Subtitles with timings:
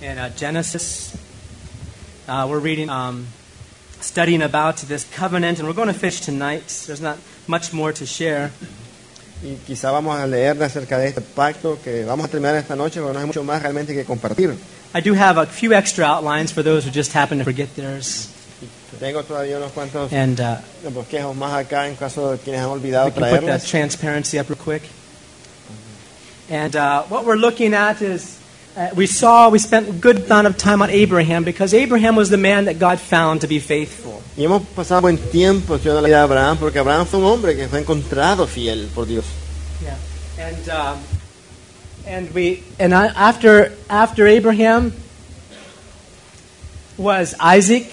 [0.00, 1.16] in uh, Genesis.
[2.28, 3.26] Uh, we're reading, um,
[4.00, 6.84] studying about this covenant, and we're going to fish tonight.
[6.86, 8.50] There's not much more to share.
[9.42, 13.00] Y quizá vamos a leer acerca de este pacto que vamos a terminar esta noche,
[13.00, 14.56] pero no hay mucho más realmente que compartir.
[14.94, 18.30] I do have a few extra outlines for those who just happen to forget theirs.
[18.98, 20.56] Tengo todavía unos cuantos And uh,
[20.90, 24.56] bosquejos más acá en caso de quienes han olvidado can put that transparency up real
[24.56, 24.82] quick.
[26.48, 28.35] And uh, what we're looking at is
[28.76, 32.28] uh, we saw, we spent a good amount of time on Abraham because Abraham was
[32.28, 34.22] the man that God found to be faithful.
[34.36, 37.56] Y hemos pasado buen tiempo estudiando la vida de Abraham, porque Abraham fue un hombre
[37.56, 39.24] que fue encontrado fiel por Dios.
[39.82, 39.96] Yeah.
[40.38, 40.98] And, um,
[42.06, 44.92] and, we, and I, after, after Abraham
[46.98, 47.86] was Isaac,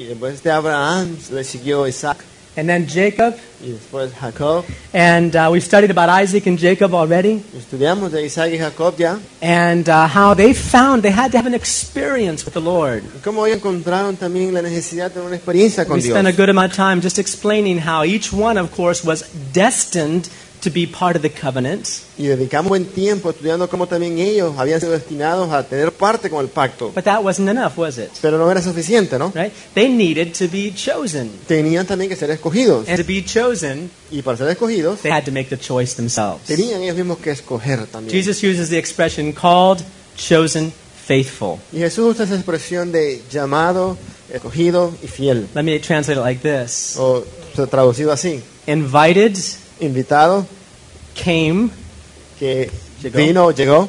[0.00, 2.24] Y después de Abraham le siguió Isaac
[2.56, 3.34] and then Jacob.
[3.62, 4.64] y después Jacob.
[4.94, 7.42] And uh, we've studied about Isaac and Jacob already.
[7.56, 9.18] Estudiamos de Isaac y Jacob ya.
[9.42, 13.02] And uh, how they found they had to have an experience with the Lord.
[13.22, 16.14] Cómo ellos encontraron también la necesidad de una experiencia con We Dios.
[16.16, 20.28] spent a good amount of time just explaining how each one, of course, was destined
[20.62, 21.86] to be part of the covenant.
[22.18, 26.40] Y dedicamos buen tiempo estudiando cómo también ellos habían sido destinados a tener parte con
[26.40, 26.90] el pacto.
[26.94, 28.10] But that wasn't enough, was it?
[28.20, 29.32] Pero no era suficiente, ¿no?
[29.34, 29.52] Right?
[29.74, 31.30] They needed to be chosen.
[31.46, 32.88] Tenían también que ser escogidos.
[32.88, 36.44] And to be chosen, Y para ser escogidos, they had to make the choice themselves.
[36.46, 38.16] tenían ellos mismos que escoger también.
[38.16, 39.82] Jesus uses the expression called,
[40.16, 40.72] chosen,
[41.06, 41.58] faithful.
[41.72, 43.96] Y Jesús usa esa expresión de llamado,
[44.32, 45.48] escogido y fiel.
[45.54, 47.24] Let me translate it like this O
[47.68, 48.40] traducido así.
[48.66, 49.36] Invited,
[49.80, 50.46] Invitado,
[51.14, 51.70] came,
[52.38, 52.70] que
[53.02, 53.18] Llegó.
[53.18, 53.88] vino, llegó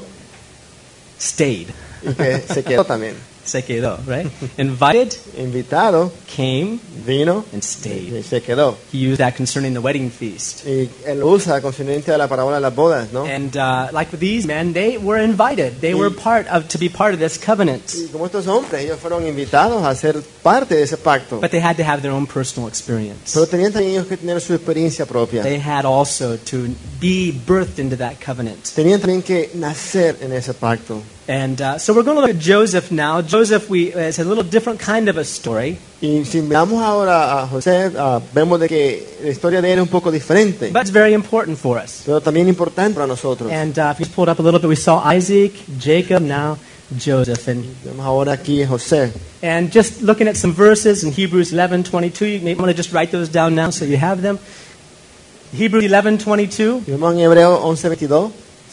[1.20, 1.68] stayed.
[2.04, 3.16] y que se quedó también.
[3.44, 4.28] Se quedó, right?
[4.58, 8.14] Invited, Invitado, came, vino and stayed.
[8.14, 8.78] y se quedó.
[8.94, 10.66] He used that concerning the wedding feast.
[10.66, 13.24] Y él usa consonante de la parábola de las bodas, ¿no?
[13.26, 15.80] And uh, like these men, they were invited.
[15.82, 19.00] They were part of to be part of this covenant, Y como estos hombres, ellos
[19.00, 21.40] fueron invitados a ser parte de ese pacto.
[21.42, 23.34] but they had to have their own personal experience.
[23.34, 25.42] Pero tenían también ellos que tener su experiencia propia.
[25.44, 26.68] They had also to
[27.00, 28.64] be birthed into that covenant.
[28.76, 31.02] Tenían también que nacer en ese pacto.
[31.28, 33.22] And uh, so we're going to look at Joseph now.
[33.22, 37.48] Joseph, we it's a little different kind of a story, Y si miramos ahora a
[37.48, 40.90] José, ah, vemos de que la historia de él es un poco diferente, but it's
[40.92, 42.02] very important for us.
[42.06, 43.52] pero también importante para nosotros.
[43.52, 46.24] And uh, if you just pull it up a little bit, we saw Isaac, Jacob,
[46.24, 46.58] now
[46.98, 49.12] Joseph, and Vemos ahora aquí a José.
[49.44, 52.92] And just looking at some verses in Hebrews 11, 22, you may want to just
[52.94, 54.40] write those down now so you have them.
[55.54, 58.32] Hebrews 11, 22, vemos en Hebreo 11:22.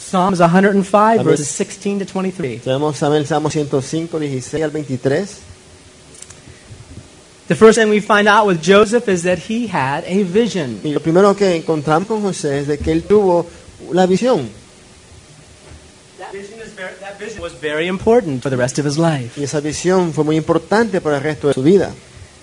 [0.09, 2.61] Psalms 105, verses 16 to 23.
[2.63, 5.41] Tenemos también el Salmo 105, 16 al 23.
[7.47, 10.81] The first thing we find out with Joseph is that he had a vision.
[10.83, 13.45] Y lo primero que encontramos con José es de que él tuvo
[13.91, 14.49] la visión.
[16.17, 19.39] That vision, is very, that vision was very important for the rest of his life.
[19.39, 21.93] Y esa visión fue muy importante para el resto de su vida.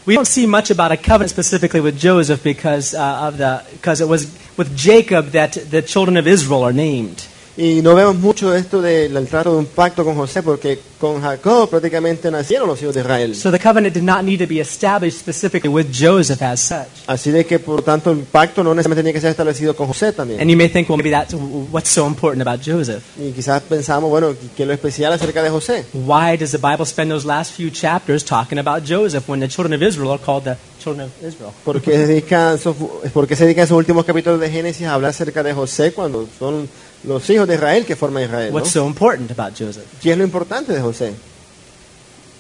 [0.06, 4.00] We don't see much about a covenant specifically with Joseph because uh, of the because
[4.00, 7.27] it was with Jacob that the children of Israel are named.
[7.59, 11.71] Y no vemos mucho esto del trato de un pacto con José, porque con Jacob
[11.71, 13.34] prácticamente nacieron los hijos de Israel.
[13.34, 16.87] So the covenant did not need to be established specifically with Joseph as such.
[17.06, 20.12] Así de que, por tanto, el pacto no necesariamente tenía que ser establecido con José
[20.12, 20.41] también.
[20.41, 21.34] And you may think, well, maybe that's
[21.71, 23.03] what's so important about Joseph.
[23.19, 25.87] Y quizás pensamos, bueno, ¿qué es lo especial acerca de José?
[25.95, 29.72] Why does the Bible spend those last few chapters talking about Joseph when the children
[29.72, 31.53] of Israel are called the children of Israel?
[31.65, 32.77] ¿Por qué, se dedica esos,
[33.15, 36.28] ¿Por qué se dedican esos últimos capítulos de Génesis a hablar acerca de José cuando
[36.39, 36.69] son
[37.06, 38.50] los hijos de Israel que forman Israel?
[38.50, 38.55] ¿no?
[38.56, 39.84] What's so important about Joseph?
[40.03, 41.15] ¿Qué es lo importante de José?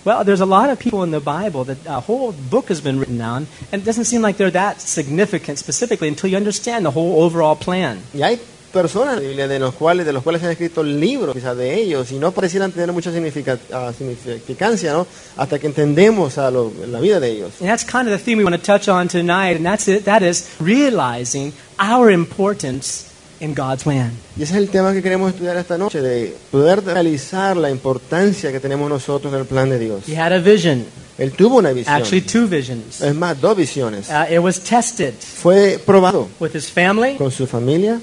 [0.04, 3.00] Well, there's a lot of people in the Bible that a whole book has been
[3.00, 6.92] written down, and it doesn't seem like they're that significant specifically until you understand the
[6.92, 7.98] whole overall plan.
[8.14, 8.38] Y hay
[8.72, 11.56] personas en la Biblia de los cuales, de los cuales se han escrito libros quizás
[11.56, 15.06] de ellos y no parecieran tener mucha significa- ah, significancia ¿no?
[15.36, 17.54] hasta que entendemos a lo- la vida de ellos.
[17.60, 20.04] And that's kind of the theme we want to touch on tonight, and that's it.
[20.04, 23.06] That is realizing our importance
[23.40, 24.12] in God's plan.
[24.36, 28.50] Y ese es el tema que queremos estudiar esta noche, de poder realizar la importancia
[28.52, 30.08] que tenemos nosotros en el plan de Dios.
[30.08, 30.84] He had a vision,
[31.18, 33.00] Él tuvo una visión, actually two visions.
[33.00, 34.08] es más, dos visiones.
[34.08, 38.00] Uh, it was tested Fue probado with his family, con su familia,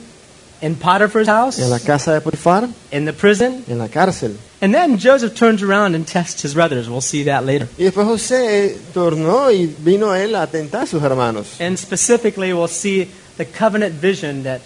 [0.61, 4.37] in Potiphar's house, en la casa de Potifar, in the prison, en la cárcel.
[4.61, 6.87] and then Joseph turns around and tests his brothers.
[6.89, 7.67] We'll see that later.
[7.77, 11.59] Y después José tornó y vino él a tentar a sus hermanos.
[11.59, 14.61] And specifically, we'll see the covenant vision that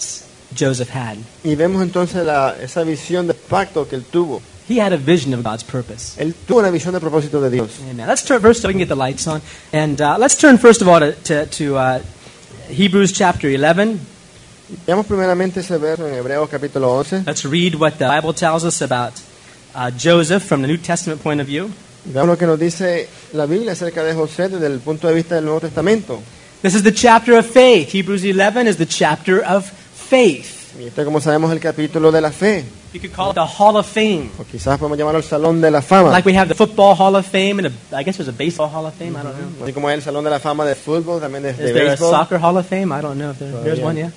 [0.57, 1.17] Joseph had.
[1.43, 4.41] Y vemos entonces la- esa visión de pacto que él tuvo.
[4.69, 6.21] He had a vision of God's purpose.
[6.21, 7.69] Él tuvo una visión propósito de Dios.
[7.89, 8.05] Amen.
[8.07, 8.61] Let's turn first.
[8.61, 9.41] So we can get the lights on,
[9.71, 11.99] and uh, let's turn first of all to, to, to uh,
[12.69, 13.97] Hebrews chapter 11.
[14.85, 17.23] Veamos primeramente ese verso en Hebreos capítulo 11.
[17.25, 19.13] Let's read what the Bible tells us about
[19.73, 21.69] uh, Joseph from the New Testament point of view.
[22.03, 25.35] Veamos lo que nos dice la Biblia acerca de José desde el punto de vista
[25.35, 26.21] del Nuevo Testamento.
[26.61, 27.93] This is the chapter of faith.
[27.93, 29.71] Hebrews 11 is the chapter of
[30.09, 30.57] faith.
[30.79, 32.63] Y este, como sabemos, el capítulo de la fe.
[32.93, 34.29] You could call it the Hall of Fame.
[34.39, 36.11] O quizás podemos llamarlo el Salón de la Fama.
[36.11, 38.69] Like we have the Football Hall of Fame and a, I guess there's a Baseball
[38.69, 39.15] Hall of Fame.
[39.15, 39.65] I don't know.
[39.65, 41.93] Así como es el Salón de la Fama de fútbol, también de, Is de there
[41.93, 41.97] a.
[41.97, 42.91] Soccer Hall of Fame?
[42.91, 43.85] I don't know if there, there's yeah.
[43.85, 44.11] one, yeah.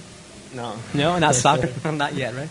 [0.54, 0.75] No.
[0.94, 1.70] No, not soccer.
[1.93, 2.50] not yet, right?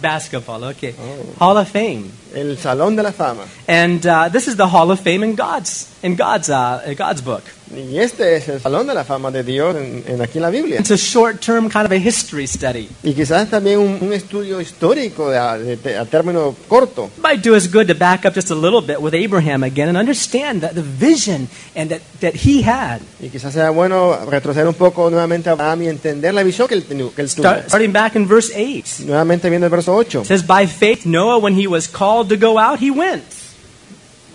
[0.00, 0.94] Basketball, okay.
[1.38, 2.10] Hall of Fame.
[2.34, 3.42] El Salón de la Fama.
[3.68, 7.22] And uh, this is the Hall of Fame in God's, in God's, uh, in God's
[7.22, 7.42] book.
[7.74, 10.50] Y este es el Salón de la Fama de Dios en, en aquí en la
[10.50, 10.78] Biblia.
[10.78, 12.88] It's a short-term kind of a history study.
[13.02, 17.10] Y quizás también un, un estudio histórico de, de- de- a término corto.
[17.16, 19.88] It might do us good to back up just a little bit with Abraham again
[19.88, 23.00] and understand that the vision and that, that he had.
[23.20, 26.74] Y quizás sea bueno retroceder un poco nuevamente a Abraham y entender la visión que
[26.74, 27.28] él, que él tuvo.
[27.28, 29.06] Start, starting back in verse 8.
[29.06, 30.20] Nuevamente viendo el verso 8.
[30.20, 33.22] It says, By faith, Noah, when he was called to go out, he went.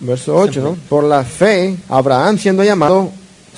[0.01, 0.77] Verso 8, ¿no?
[0.87, 3.11] Por la fe, Abraham siendo llamado,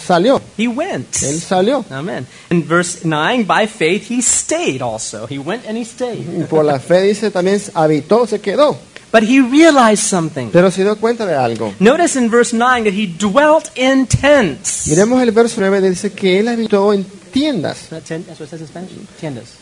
[0.04, 0.42] salió.
[0.58, 1.08] He went.
[1.22, 1.86] Él salió.
[1.92, 2.26] Amen.
[2.50, 5.28] In verse 9, by faith, he stayed also.
[5.28, 6.48] He went and he Y stayed.
[6.50, 8.76] por la fe dice también habitó, se quedó.
[9.12, 10.50] But he realized something.
[10.52, 11.74] Pero se dio cuenta de algo.
[11.80, 14.88] Notice in verse 9 that he dwelt in tents.
[14.88, 17.90] Miremos el verso 9, dice que él habitó en tiendas.
[17.90, 18.92] That's what it says in Spanish?
[19.20, 19.61] Tiendas.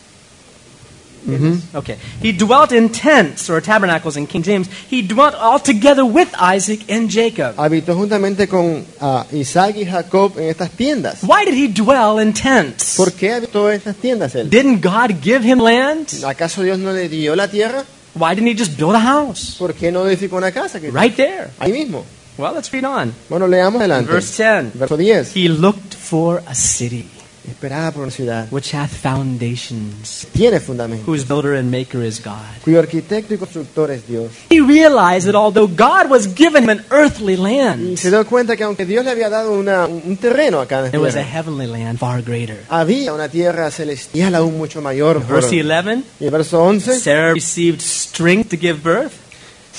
[1.74, 1.96] Okay.
[2.22, 4.68] He dwelt in tents or tabernacles in King James.
[4.88, 7.56] He dwelt all together with Isaac and Jacob.
[7.56, 11.22] Habitó juntamente con ah, Isaac y Jacob en estas tiendas.
[11.22, 12.96] Why did he dwell in tents?
[12.96, 14.48] ¿Por qué habitó en estas tiendas él?
[14.50, 16.08] Didn't God give him land?
[16.24, 17.84] ¿Acaso Dios no le dio la tierra?
[18.14, 19.56] Why didn't he just build a house?
[19.58, 20.80] ¿Por qué no edificó una casa?
[20.80, 21.50] Que Right there.
[21.58, 22.04] Ahí mismo.
[22.38, 23.12] Well, let's read on.
[23.28, 24.10] Bueno, leamos adelante.
[24.10, 24.78] verse 10.
[24.78, 25.32] Verso 10.
[25.34, 27.06] He looked for a city
[27.50, 28.46] Esperaba por una ciudad.
[28.50, 31.04] which hath foundations, Tiene fundamento.
[31.10, 32.34] whose builder and maker is God.
[32.64, 34.30] Cuyo arquitecto y constructor es Dios.
[34.50, 38.64] He realized that although God was him an earthly Y land, se dio cuenta que
[38.64, 41.30] aunque Dios le había dado una- un terreno acá en la there was a tierra,
[41.32, 42.64] heavenly land far greater.
[42.68, 45.20] había una tierra celestial aún mucho mayor.
[45.26, 46.98] Verse 11 Y el verso 11.
[47.00, 49.12] Sarah received strength to give birth.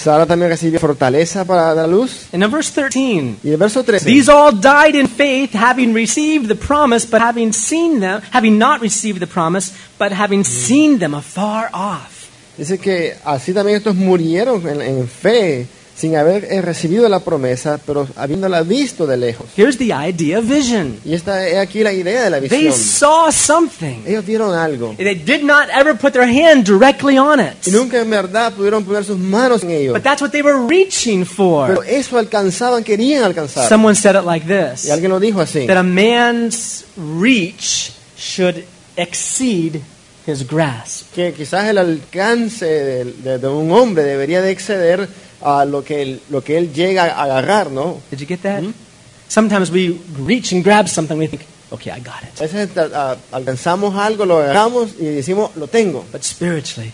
[0.01, 2.27] Sara también recibió fortaleza para dar luz.
[2.33, 4.05] And in verse 13, Y el verso 13.
[4.05, 8.81] these all died in faith, having received the promise, but having seen them, having not
[8.81, 12.29] received the promise, but having seen them afar off.
[12.57, 15.67] Dice que así también estos murieron en, en fe,
[16.01, 19.45] sin haber eh, recibido la promesa, pero habiéndola visto de lejos.
[19.55, 20.99] Here's the idea of vision.
[21.05, 22.73] Y esta es aquí la idea de la They visión.
[22.73, 24.01] saw something.
[24.07, 24.95] Ellos vieron algo.
[24.97, 27.67] They did not ever put their hand directly on it.
[27.67, 29.93] Y nunca en verdad pudieron poner sus manos en ello.
[29.93, 31.67] But that's what they were reaching for.
[31.67, 33.69] Pero eso alcanzaban, querían alcanzar.
[33.69, 35.67] Someone said it like this Y alguien lo dijo así.
[35.67, 38.63] that a man's reach should
[38.97, 39.81] exceed
[40.25, 41.13] his grasp.
[41.13, 45.07] Que quizás el alcance de, de- de un hombre debería de exceder
[45.43, 47.97] a lo que, él, lo que él llega a agarrar, ¿no?
[48.11, 48.61] Did you get that?
[49.27, 51.41] Sometimes we reach and grab something, we think,
[51.71, 52.39] okay, I got it.
[52.39, 56.03] A veces a- alcanzamos algo, lo agarramos y decimos, lo tengo.
[56.11, 56.91] But spiritually,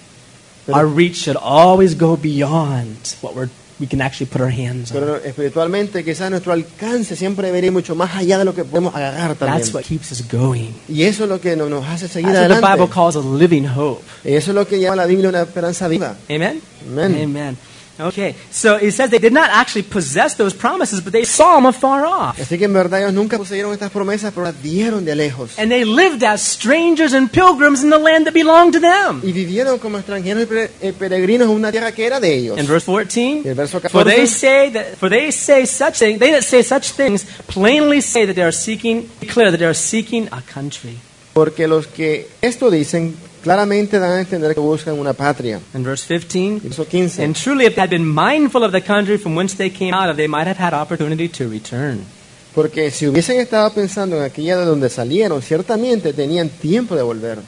[0.66, 3.50] Pero- our reach should always go beyond what we're,
[3.80, 5.00] we can actually put our hands on.
[5.00, 8.94] Pero espiritualmente quizás nuestro alcance siempre debería ir mucho más allá de lo que podemos
[8.94, 9.60] agarrar también.
[9.62, 10.74] That's what keeps us going.
[10.88, 12.94] Y eso es lo que no- nos hace seguir That's what the Bible adelante.
[12.94, 14.04] calls a living hope.
[14.24, 16.16] Y eso es lo que llama la Biblia una esperanza viva.
[16.30, 16.62] Amen?
[16.92, 17.24] Amen.
[17.24, 17.58] Amen.
[18.00, 21.66] Okay, so it says they did not actually possess those promises, but they saw them
[21.66, 22.40] afar off.
[22.40, 25.58] Así que en verdad ellos nunca poseyeron estas promesas, pero las vieron de lejos.
[25.58, 29.22] And they lived as strangers and pilgrims in the land that belonged to them.
[29.24, 32.60] Y vivieron como extranjeros y eh, peregrinos en una tierra que era de ellos.
[32.60, 34.28] In verse 14, Y el verso for they 14.
[34.28, 38.36] say that for they say such things, they that say such things plainly say that
[38.36, 40.98] they are seeking, declare that they are seeking a country.
[41.34, 45.60] Porque los que esto dicen claramente dan a entender que buscan una patria.
[45.74, 47.24] In verse 15, Verso 15.
[47.24, 50.10] and truly if they had been mindful of the country from whence they came out
[50.10, 52.06] of, they might have had opportunity to return.
[52.54, 57.40] Porque si hubiesen estado pensando en aquella de donde salieron, ciertamente tenían tiempo de volver.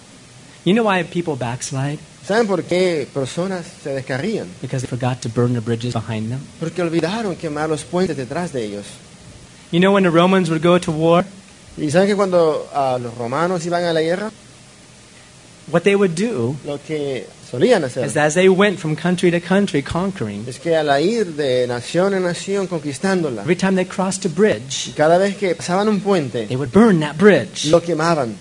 [0.65, 1.97] You know why people backslide?
[2.27, 4.47] ¿Saben por qué personas se descarrían?
[4.61, 6.39] Because they forgot to burn the bridges behind them.
[6.59, 8.85] Porque olvidaron quemar los puentes detrás de ellos.
[9.71, 11.25] You know when the Romans would go to war,
[11.77, 14.31] Y saben que cuando ah, los romanos iban a la guerra,
[15.71, 19.39] what they would do lo que solían hacer is as they went from country to
[19.39, 24.25] country conquering, es que al ir de nación en nación conquistándola, every time they crossed
[24.25, 27.65] a bridge, cada vez que pasaban un puente, they would burn that bridge.
[27.69, 28.35] lo quemaban.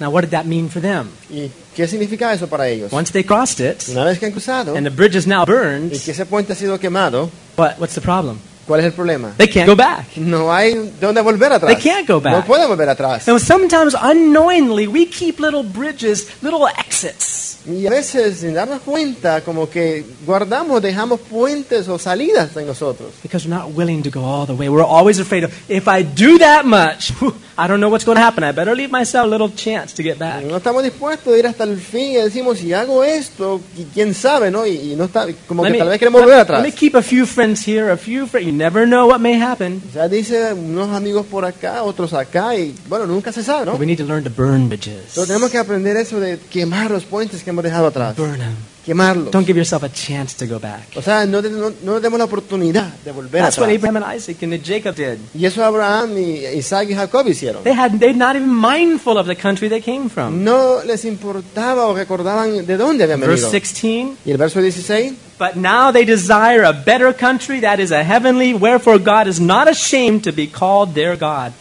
[0.00, 1.10] Now, what did that mean for them?
[1.30, 2.92] ¿Y qué eso para ellos?
[2.92, 5.92] Once they crossed it, Una vez que han cruzado and the bridge is now burned,
[5.92, 8.38] y que ese puente ha sido quemado, what, what's the problem?
[8.66, 9.32] ¿Cuál es el problema?
[9.36, 10.16] They can't go back.
[10.16, 11.74] No hay de dónde volver atrás.
[11.74, 12.34] They can't go back.
[12.34, 13.24] No pueden volver atrás.
[13.24, 17.58] So sometimes unknowingly, we keep little bridges, little exits.
[17.64, 23.12] Y a veces, sin darnos cuenta, como que guardamos, dejamos puentes o salidas en nosotros.
[23.22, 24.68] Because we're not willing to go all the way.
[24.68, 28.16] We're always afraid of, if I do that much, whew, I don't know what's going
[28.16, 28.44] to happen.
[28.44, 30.42] I better leave myself a little chance to get back.
[30.44, 34.14] No estamos dispuestos a ir hasta el fin y decimos, si hago esto, qui- quién
[34.14, 34.66] sabe, ¿no?
[34.66, 36.62] Y, y no está, como que tal vez queremos volver let- atrás.
[36.62, 38.46] let me keep a few friends here, a few friends.
[38.46, 39.82] You never know what may happen.
[39.90, 43.72] O sea, dice unos amigos por acá, otros acá, y bueno, nunca se sabe, ¿no?
[43.72, 45.08] But we need to learn to burn bridges.
[45.10, 48.16] Entonces tenemos que aprender eso de quemar los puentes que hemos dejado atrás.
[48.16, 48.54] Burn them.
[48.84, 49.30] Quemarlos.
[49.30, 50.88] Don't give yourself a chance to go back.
[50.96, 53.76] O sea, no, no, no demos la oportunidad de volver That's what atrás.
[53.76, 55.18] Abraham and Isaac and Jacob did.
[55.34, 57.62] Y eso Abraham, y Isaac y Jacob hicieron.
[57.62, 60.42] They had they're not even mindful of the country they came from.
[60.42, 63.50] No les importaba o recordaban de dónde habían Verse venido.
[63.50, 64.16] 16.
[64.24, 68.52] Y el verso 16, But now they desire a better country that is a heavenly,
[68.52, 71.52] wherefore God is not ashamed to be called their God.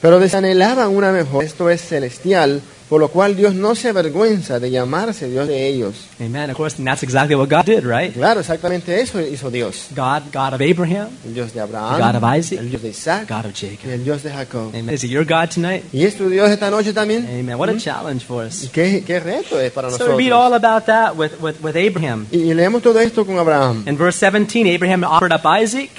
[0.00, 4.70] pero desanhelaban una mejor, esto es celestial, por lo cual Dios no se avergüenza de
[4.70, 6.06] llamarse Dios de ellos.
[6.20, 6.50] Amen.
[6.50, 8.12] Of course, and that's exactly what God did, right?
[8.12, 9.88] Claro, exactamente eso hizo Dios.
[9.90, 12.88] God, God of Abraham, El Dios de the God Abraham, of Isaac, el Dios de
[12.90, 13.90] Isaac God of y Jacob.
[13.90, 14.68] el Dios de Jacob.
[14.74, 14.90] Amen.
[14.94, 15.84] Is it your God tonight?
[15.92, 17.26] ¿Y es tu Dios esta noche también?
[17.26, 17.58] Amen.
[17.58, 18.68] What a challenge for us.
[18.72, 20.32] ¿Qué, qué reto es para So we read nosotros?
[20.32, 22.26] all about that with, with, with Abraham.
[22.30, 23.84] Y, y leemos todo esto con Abraham.
[23.88, 25.90] In verse 17, Abraham offered up Isaac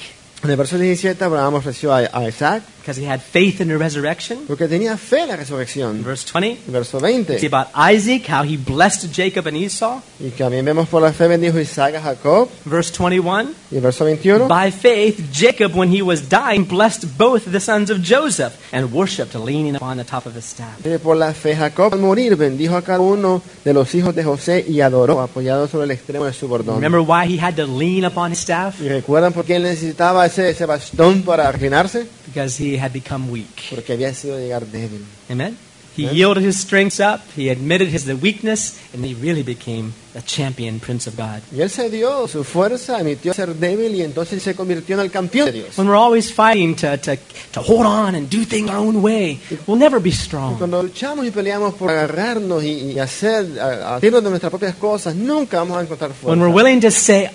[0.44, 3.78] En el verso 17, Abraham ofreció a, a Isaac because he had faith in the
[3.78, 4.46] resurrection.
[4.48, 6.04] porque tenía fe en la resurrección.
[6.06, 7.46] verse 20, El verso see 20.
[7.48, 10.00] about Isaac, how he blessed Jacob and Esau.
[10.22, 12.48] Y también vemos por la fe bendijo Isaac a Jacob.
[12.64, 14.48] Verse 21, Y verso 21.
[14.48, 19.36] by faith, Jacob, when he was dying, blessed both the sons of Joseph and worshipped,
[19.36, 20.78] leaning upon the top of his staff.
[21.04, 24.64] Por la fe Jacob al morir bendijo a cada uno de los hijos de José
[24.66, 26.76] y adoró apoyado sobre el extremo de su bordón.
[26.76, 28.80] Remember why he had to lean upon his staff?
[28.80, 32.08] ¿Y recuerdan por qué él necesitaba ese, ese bastón para reclinarse?
[32.28, 33.70] Because he had become weak.
[33.70, 35.06] Porque había sido llegar débil.
[35.30, 35.58] Amen?
[35.98, 40.80] He yielded his strengths up, he admitted his weakness, and he really became a champion
[40.80, 41.42] prince of God.
[41.52, 45.10] Y él se dio su fuerza, admitió ser débil y entonces se convirtió en el
[45.10, 45.76] campeón de Dios.
[45.76, 47.18] When we're always fighting to, to,
[47.54, 50.60] to hold on and do things our own way, we'll never be strong.
[50.60, 54.76] Cuando luchamos y peleamos por agarrarnos y, y hacer, a, a hacernos de nuestras propias
[54.76, 57.32] cosas, nunca vamos a encontrar When we're willing to say,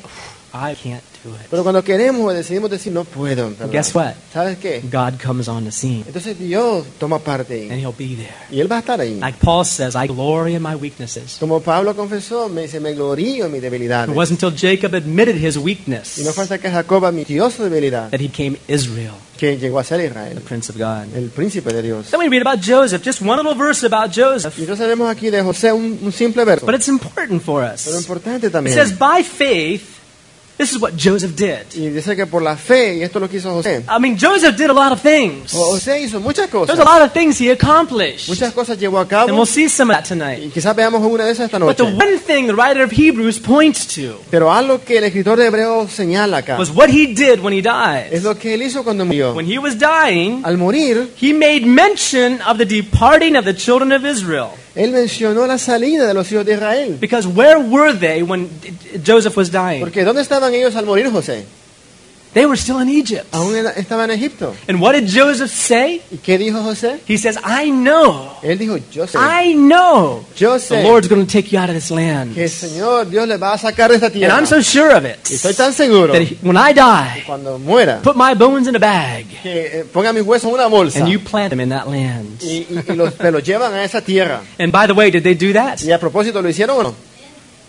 [0.54, 3.71] I can't do it, Pero cuando queremos o decidimos decir, no puedo, ¿verdad?
[3.71, 4.12] guess what?
[4.32, 4.82] ¿sabes qué?
[4.90, 8.35] God comes on the scene Entonces Dios toma parte and he'll be there.
[8.50, 9.18] Y Él va a estar ahí.
[9.18, 11.37] Like Paul says, I glory in my weaknesses.
[11.40, 14.09] Como Pablo confesó, me dice, me glorío en mi debilidad.
[14.09, 18.11] It wasn't until Jacob admitted his Y no weakness falta que Jacob admitió su debilidad,
[18.11, 21.14] that he became Israel, que llegó a ser the prince of God.
[21.14, 22.11] el príncipe de Dios.
[22.11, 25.30] Then we read about Joseph, just one little verse about Y Joseph, entonces vemos aquí
[25.30, 27.87] de José un, un simple verso, but it's important for pero us.
[27.97, 30.01] importante It says, by faith,
[30.62, 31.75] this is what Joseph did.
[31.75, 33.85] Y dice que por la fe, y esto lo que hizo José.
[33.88, 35.52] I mean, Joseph did a lot of things.
[35.52, 38.28] José hizo muchas There's a lot of things he accomplished.
[38.28, 40.42] Muchas cosas llevó a And we'll see some of that tonight.
[40.42, 43.40] Y quizás veamos una de esas esta But the one thing the writer of Hebrews
[43.40, 47.40] points to Pero algo que el escritor de Hebreos señala acá was what he did
[47.40, 48.12] when he died.
[48.12, 49.35] es lo que él hizo cuando murió.
[49.35, 53.92] When he was dying, Al morir, he made mention of the departing of the children
[53.92, 54.50] of Israel.
[54.75, 56.97] Él mencionó la salida de los hijos de Israel.
[57.00, 58.49] Because where were they when
[59.05, 59.81] Joseph was dying?
[59.81, 61.45] Porque ¿dónde estaban ellos al morir, José?
[62.34, 63.26] They were still in Egypt.
[63.32, 64.54] Aún estaban en Egipto.
[64.66, 66.00] And what did Joseph say?
[66.10, 66.98] ¿Y qué dijo José?
[67.06, 71.26] He says, I know, Él dijo, yo sé, I know yo the sé Lord's going
[71.26, 72.34] to take you out of this land.
[72.34, 74.32] que el Señor Dios le va a sacar de esta And.
[74.32, 77.58] I'm so sure of it Y estoy tan seguro that he- when I die, cuando
[77.58, 81.00] muera put my bones in a bag que eh, ponga mis huesos en una bolsa
[81.00, 82.42] and you plant them in that land.
[82.42, 84.40] y, y- y los, me los llevan a esa tierra.
[84.58, 85.80] And by the way, did they do that?
[85.82, 86.94] Y a propósito, ¿lo hicieron o no?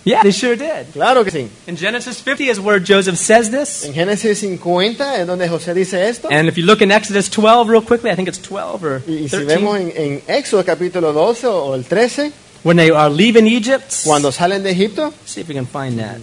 [0.06, 0.92] Yeah, they sure did.
[0.92, 1.48] Claro que sí.
[1.66, 3.86] In Genesis 50 is where Joseph says this.
[3.86, 6.28] En Génesis 50 es donde José dice esto.
[6.30, 9.14] And if you look in Exodus 12 real quickly, I think it's 12 or Y,
[9.24, 12.34] y si 13, vemos en, en Éxodo capítulo 12 o, el 13,
[12.64, 13.94] when they are leaving Egypt.
[14.04, 16.20] cuando salen de Egipto, See if we can find that.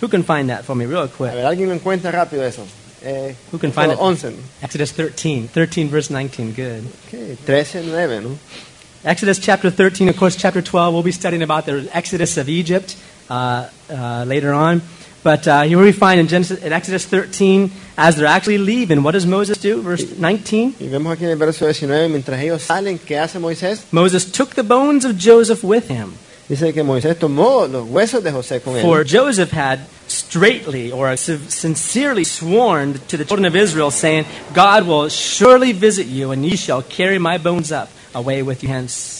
[0.00, 1.32] Who can find that for me real quick?
[1.32, 2.64] a ver, alguien lo encuentra rápido eso.
[3.02, 3.98] Eh, Who can find it?
[4.00, 6.52] 11, Exodus 13, 13 verse 19.
[6.54, 6.84] Good.
[7.08, 8.38] ok, 13, 9, ¿no?
[9.04, 12.96] Exodus chapter 13, of course, chapter 12, we'll be studying about the exodus of Egypt
[13.28, 14.82] later on.
[15.24, 19.12] But uh, here we find in, Genesis, in Exodus 13, as they're actually leaving, what
[19.12, 19.80] does Moses do?
[19.80, 20.74] Verse 19.
[20.78, 23.90] Y vemos aquí en el verso 19, mientras ellos salen, ¿qué hace Moisés?
[23.90, 26.12] Moses took the bones of Joseph with him.
[26.46, 29.02] Dice que Moisés tomó los huesos de José con For.
[29.02, 35.72] Joseph had straightly or sincerely sworn to the children of Israel, saying, God will surely
[35.72, 39.13] visit you, and ye shall carry my bones up away with you hence.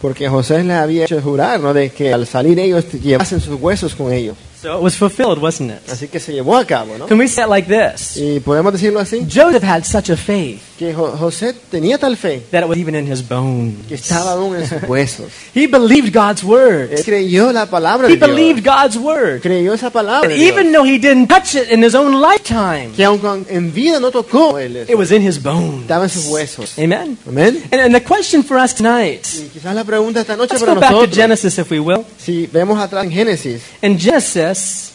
[0.00, 1.74] Porque José les había hecho jurar, ¿no?
[1.74, 4.36] De que al salir ellos llevasen sus huesos con ellos.
[4.60, 5.90] So it was fulfilled, wasn't it?
[5.90, 7.06] Así que se llevó a cabo, ¿no?
[7.06, 8.16] Can we say it like this?
[8.16, 12.40] Y podemos decirlo así, Joseph had such a faith que Jo- José tenía tal fe
[12.50, 13.74] that it was even in his que bones.
[13.92, 15.26] estaba aún en sus huesos.
[15.54, 16.90] He believed God's word.
[16.90, 18.30] Él creyó la palabra He de Dios.
[18.30, 19.42] believed God's word.
[19.42, 20.72] Creyó esa palabra de Even Dios.
[20.76, 24.58] though he didn't touch it in his own lifetime, Que aunque en vida no tocó
[24.58, 25.82] él eso, it was in his bones.
[25.82, 26.78] estaba en sus huesos.
[26.78, 27.18] Amen.
[27.28, 27.62] Amén.
[27.72, 30.74] And, and the question for us tonight, Y quizás la pregunta esta noche let's para
[30.76, 32.06] go back to nosotros, Genesis if we will.
[32.16, 34.92] si vemos atrás en Génesis, In Genesis,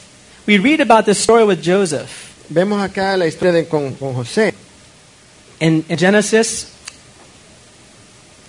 [0.48, 2.10] we read about this story with Joseph.
[2.50, 4.54] vemos acá la historia de con, con José.
[5.60, 6.72] In, in Genesis,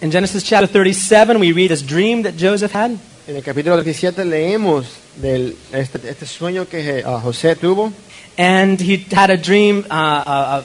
[0.01, 2.99] in Genesis chapter 37, we read this dream that Joseph had.
[3.29, 4.87] En el capítulo 17 leemos
[5.21, 7.93] del este, este sueño que ah, José tuvo.
[8.37, 10.65] And he had a dream, uh, uh, uh,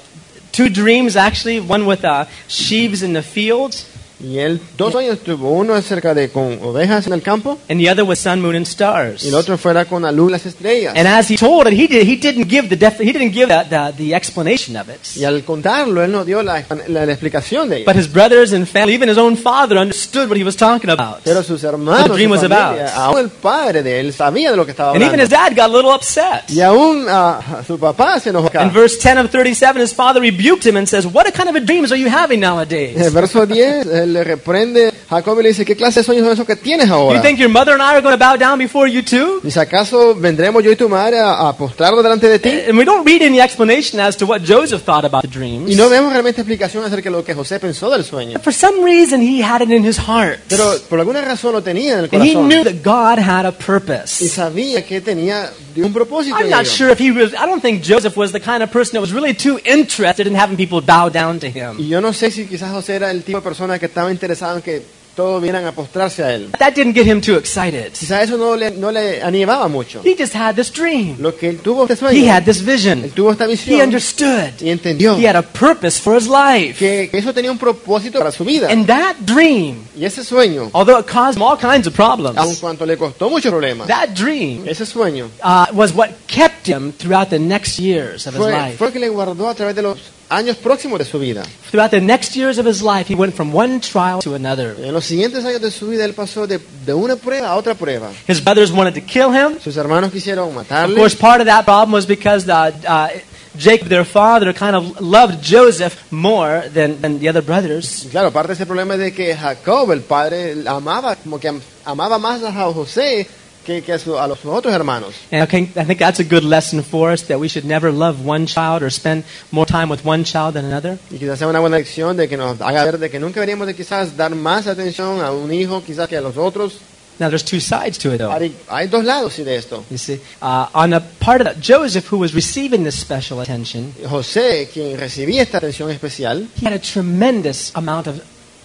[0.51, 3.85] two dreams actually, one with uh, sheaves in the fields,
[4.23, 5.51] Y él dos sueños tuvo.
[5.51, 8.65] Uno acerca de con ovejas en el campo and the other was sun, moon, and
[8.65, 9.23] stars.
[9.23, 10.93] y el otro fuera con la las estrellas.
[10.95, 13.47] And as he told it, he, did, he didn't give, the, def, he didn't give
[13.47, 14.99] the, the, the explanation of it.
[15.15, 18.67] Y al contarlo, él nos dio la, la- la explicación de But his brothers and
[18.67, 21.23] family, even his own father, understood what he was talking about.
[21.23, 23.15] Pero sus hermanos, the dream was familia, about.
[23.15, 25.69] aún el padre de él sabía de lo que estaba And even his dad got
[25.69, 26.49] a little upset.
[26.49, 28.49] Y aún ah, su papá se enojó.
[28.61, 31.59] In verse 10 of 37, his father rebuked him and says, What kind of a
[31.61, 33.11] dreams are you having nowadays?
[33.11, 36.45] verso 10, él le reprende Jacob y le dice, ¿qué clase de sueños son esos
[36.47, 37.21] que tienes You ahora?
[37.21, 39.39] think your mother and I are going to bow down before you too?
[39.43, 42.49] Dice, ¿acaso vendremos yo y tu madre a, a postrarnos delante de ti?
[42.69, 45.69] And we don't read any explanation as to what Joseph thought about the dreams.
[45.71, 48.39] Y no vemos realmente explicación acerca de lo que José pensó del sueño.
[48.41, 50.39] For some reason, he had it in his heart.
[50.47, 52.47] Pero por alguna razón lo tenía en el And he corazón.
[52.47, 54.27] knew that God had a Y purpose.
[54.29, 58.15] sabía que tenía un propósito I'm not sure if he was, I don't think Joseph
[58.17, 61.39] was the kind of person that was really too interested in having people bow down
[61.39, 61.77] to him.
[61.79, 64.55] Y yo no sé si quizás José era el tipo de persona que estaba interesado
[64.57, 66.49] en que todos a postrarse a él.
[66.57, 67.91] That didn't get him too excited.
[67.91, 70.01] Quizás eso no le, no le animaba mucho.
[70.05, 71.17] He just had this dream.
[71.19, 73.11] Lo que él tuvo este He sueño, had this él vision.
[73.13, 74.53] tuvo esta He visión understood.
[74.61, 76.75] y entendió He had a purpose for his life.
[76.79, 78.69] que que eso tenía un propósito para su vida.
[78.71, 82.57] And that dream, Y ese sueño, although it caused him all kinds of aun problems,
[82.59, 87.29] cuanto le costó muchos problemas, that dream ese sueño uh, was what kept him throughout
[87.29, 88.77] the next years of his fue, life.
[88.77, 89.97] fue el que le guardó a través de los
[90.31, 91.43] años próximos de su vida.
[91.69, 94.75] Throughout the next years of his life, he went from one trial to another.
[94.83, 97.75] En los siguientes años de su vida, él pasó de, de una prueba a otra
[97.75, 98.09] prueba.
[98.27, 99.59] His brothers wanted to kill him.
[99.63, 100.95] Sus hermanos quisieron Of matarle.
[100.95, 102.53] course, part of that problem was because the,
[102.87, 103.09] uh,
[103.57, 108.07] Jacob, their father, kind of loved Joseph more than, than the other brothers.
[108.09, 111.61] Claro, parte de ese problema es de que Jacob, el padre, amaba, como que am-
[111.83, 113.27] amaba más a José
[113.65, 115.13] que, que a, su- a los otros hermanos.
[115.31, 117.91] And I think, I think that's a good lesson for us that we should never
[117.91, 120.97] love one child or spend more time with one child than another.
[121.09, 123.67] Y quizás sea una buena lección de que nos haga ver de que nunca deberíamos
[123.67, 126.79] de quizás dar más atención a un hijo quizás que a los otros.
[127.19, 128.31] Now, there's two sides to it, though.
[128.31, 129.83] Hay, hay dos lados de esto.
[129.91, 133.93] You see, uh, on the part of the, Joseph, who was receiving this special attention,
[134.09, 138.21] José, quien recibía esta atención especial, he had a tremendous amount of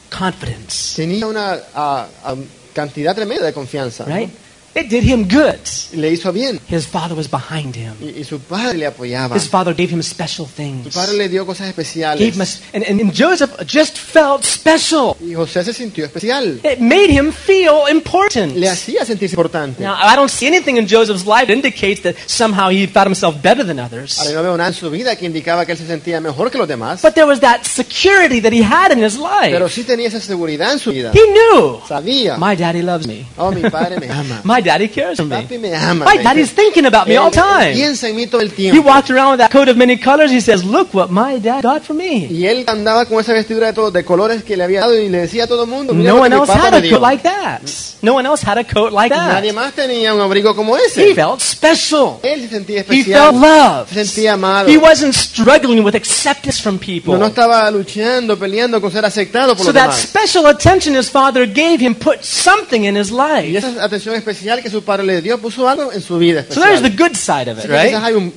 [0.08, 2.34] confidence, tenía una ah, ah,
[2.72, 4.06] cantidad tremenda de confianza.
[4.06, 4.30] ¿no?
[4.76, 5.58] It did him good.
[5.94, 6.60] Le hizo bien.
[6.68, 7.94] His father was behind him.
[8.00, 9.34] Y, y su padre le apoyaba.
[9.34, 10.84] His father gave him special things.
[10.84, 12.34] Su padre le dio cosas Gave especiales.
[12.34, 15.16] him a, and, and, and Joseph just felt special.
[15.20, 16.60] Y José se sintió especial.
[16.62, 18.54] It made him feel important.
[18.56, 19.82] Le hacía sentirse importante.
[19.82, 23.40] Now, I don't see anything in Joseph's life that indicates that somehow he thought himself
[23.40, 24.18] better than others.
[24.18, 26.58] Ahora no veo nada en su vida que indicaba que él se sentía mejor que
[26.58, 27.00] los demás.
[27.00, 29.50] But there was that security that he had in his life.
[29.52, 31.12] Pero sí tenía esa seguridad en su vida.
[31.14, 31.80] He knew.
[31.88, 32.36] Sabía.
[32.36, 33.24] My daddy loves me.
[33.38, 34.40] Oh, mi padre me ama.
[34.44, 35.36] My daddy cares for me.
[35.36, 36.04] Papi me ama.
[36.04, 36.54] My me daddy's dice.
[36.54, 37.72] thinking about me all the time.
[37.74, 38.82] piensa en mí todo el He tiempo.
[38.82, 40.30] walked around with that coat of many colors.
[40.30, 42.26] He says, Look what my dad got for me.
[42.30, 45.08] Y él andaba con esa vestidura de, todo- de colores que le había dado y
[45.08, 46.90] le decía a todo el mundo, mira No lo one que mi else had a
[46.90, 47.60] coat like that.
[48.02, 49.54] No one else had a coat like Nadie that.
[49.54, 51.14] más tenía un abrigo como He ese.
[51.14, 52.18] felt special.
[52.22, 53.30] Él se sentía He especial.
[53.32, 53.88] felt loved.
[53.92, 54.68] Se sentía amado.
[54.68, 57.14] He wasn't struggling with acceptance from people.
[57.14, 60.02] No, no estaba luchando, peleando con ser aceptado por So los that demás.
[60.02, 63.58] special attention his father gave him put something in his Y life.
[63.58, 66.80] esa atención especial que su padre le dio puso algo en su vida So there's
[66.80, 66.96] especial.
[66.96, 68.04] the good side of Así it, que quizás right?
[68.04, 68.32] hay un,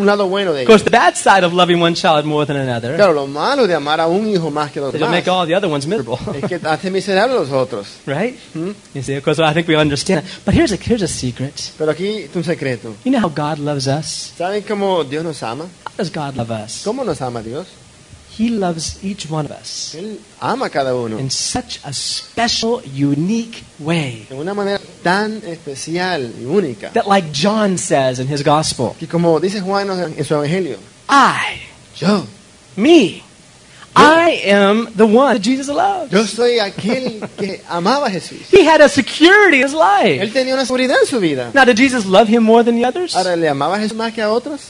[0.00, 0.66] un lado bueno de Of ello.
[0.68, 3.74] course, the bad side of loving one child more than another Claro, lo malo de
[3.74, 5.70] amar a un hijo más que a los is to demás make all the other
[5.70, 7.86] ones miserable, es que hace miserable a los otros.
[8.06, 8.36] right?
[8.54, 10.24] You see, of course, I think we understand.
[10.44, 11.72] But here's a here's a secret.
[11.78, 12.94] Pero aquí es un secreto.
[13.04, 14.32] You know how God loves us?
[14.36, 15.64] ¿Saben cómo Dios nos ama?
[15.64, 16.82] How does God love us?
[16.84, 17.66] ¿Cómo nos ama Dios?
[18.38, 22.80] He loves each one of us Él ama a cada uno in such a special,
[22.94, 26.92] unique way de una manera tan especial y única.
[26.94, 31.60] that, like John says in his gospel, Y como dice Juan en su evangelio, I,
[31.98, 32.24] yo,
[32.76, 33.22] me,
[33.94, 36.10] I am the one that Jesus loved.
[36.10, 38.48] yo soy aquel que amaba a Jesús.
[38.50, 40.22] He had a security in his life.
[40.22, 41.50] Él tenía una seguridad en su vida.
[41.52, 43.14] Now, did Jesus love him more than the others?
[43.14, 44.60] Ahora, ¿le amaba a Jesús más que a otros?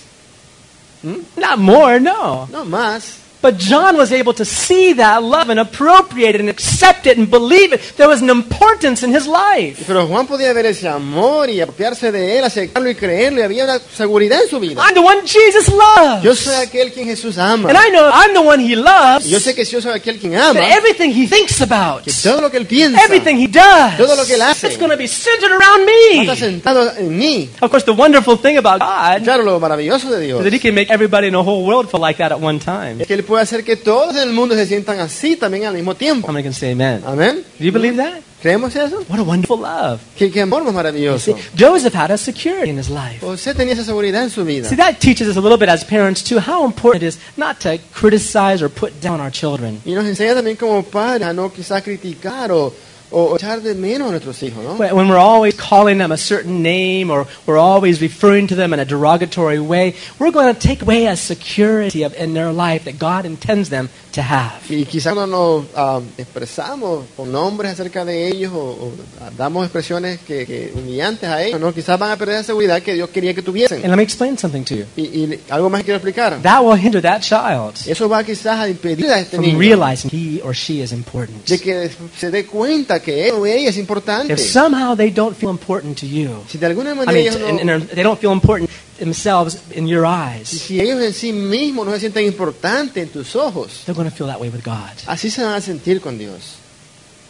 [1.36, 2.48] Not more, no.
[2.50, 3.18] No más.
[3.42, 7.28] But John was able to see that love and appropriate it and accept it and
[7.28, 7.80] believe it.
[7.96, 9.82] There was an importance in his life.
[9.86, 13.64] Pero Juan podía ver ese amor y apropiarse de él, aceptarlo y creerlo, y había
[13.64, 14.80] una seguridad en su vida.
[14.80, 16.22] I'm the one Jesus loves.
[16.22, 17.68] Yo soy aquel quien Jesús ama.
[17.68, 19.26] And I know I'm the one he loves.
[19.26, 22.40] Yo sé que yo soy aquel quien ama, That everything he thinks about, que todo
[22.40, 24.68] lo que él piensa everything he does, Todo lo que él hace.
[24.68, 26.20] it's going to be centered around me.
[26.22, 26.36] está me.
[26.36, 27.48] sentado en mí.
[27.60, 30.60] Of course, the wonderful thing about God Claro, lo maravilloso de is Dios that he
[30.60, 33.00] can make everybody in the whole world feel like that at one time.
[33.00, 35.72] es que él puede hacer que todos en el mundo se sientan así también al
[35.72, 36.28] mismo tiempo.
[36.28, 37.02] How many can say amen?
[37.06, 37.42] Amén.
[37.58, 38.20] Do you believe that?
[38.42, 39.02] ¿Creemos eso?
[39.08, 40.02] What a wonderful love.
[40.18, 41.34] ¿Qué, qué amor más maravilloso.
[41.34, 43.20] See, Joseph had a security in his life.
[43.22, 44.68] José tenía esa seguridad en su vida.
[44.68, 47.58] See, that teaches us a little bit as parents, too, how important it is not
[47.60, 49.80] to criticize or put down our children.
[49.86, 52.74] Y nos enseña también como padres a no quizás criticar o,
[53.12, 54.74] o echar de menos a nuestros hijos, ¿no?
[54.74, 58.80] When we're always calling them a certain name or we're always referring to them in
[58.80, 62.98] a derogatory way, we're going to take away a security of, in their life that
[62.98, 64.60] God intends them to have.
[64.68, 68.92] Y quizás cuando nos ah, expresamos con nombres acerca de ellos o, o,
[69.36, 71.72] damos expresiones que, que humillantes a ellos, ¿no?
[71.72, 73.78] quizás van a perder la seguridad que Dios quería que tuviesen.
[73.78, 74.84] And let me explain something to you.
[74.96, 76.40] Y, y algo más que quiero explicar.
[76.42, 80.10] That will hinder that child Eso va quizás a impedir a este from niño realizing
[80.12, 81.46] he or she is important.
[81.46, 84.32] de que se dé cuenta que él o ella es importante.
[84.32, 87.64] If somehow they don't feel important to you, Si de alguna I manera mean, ellos
[87.64, 91.32] no, and they don't feel important themselves in your y eyes, si ellos en sí
[91.32, 94.62] mismos no se sienten importantes en tus ojos, they're going to feel that way with
[94.64, 94.90] God.
[95.06, 96.56] así se van a sentir con Dios.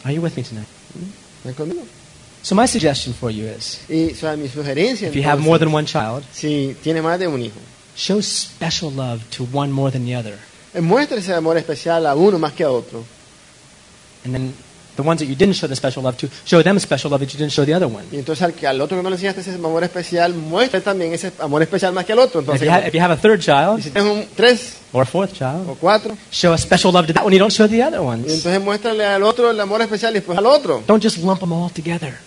[0.05, 0.67] Are you with me tonight?
[1.45, 1.83] ¿Están conmigo?
[2.43, 5.59] So my suggestion for you is, Y o sea, mi sugerencia if you have more
[5.59, 7.59] than one child, si tiene más de un hijo,
[7.97, 10.39] show special love to one more than the other.
[10.75, 13.05] ese amor especial a uno más que a otro.
[14.25, 14.55] And then
[14.96, 17.33] the ones that you didn't show the special love to, show them special love that
[17.33, 18.05] you didn't show the other one.
[18.11, 21.12] Y entonces al, que, al otro que no le enseñaste ese amor especial, muestre también
[21.12, 22.40] ese amor especial más que al otro.
[22.40, 24.78] And if, you have, if you have a third y child si tienes un, tres
[24.92, 27.52] or a fourth o child, cuatro, show a special love to that one you don't
[27.52, 28.33] show the other y ones.
[28.33, 30.83] entonces muéstrale al otro el amor especial y después al otro.
[30.87, 32.18] Don't just lump them all together.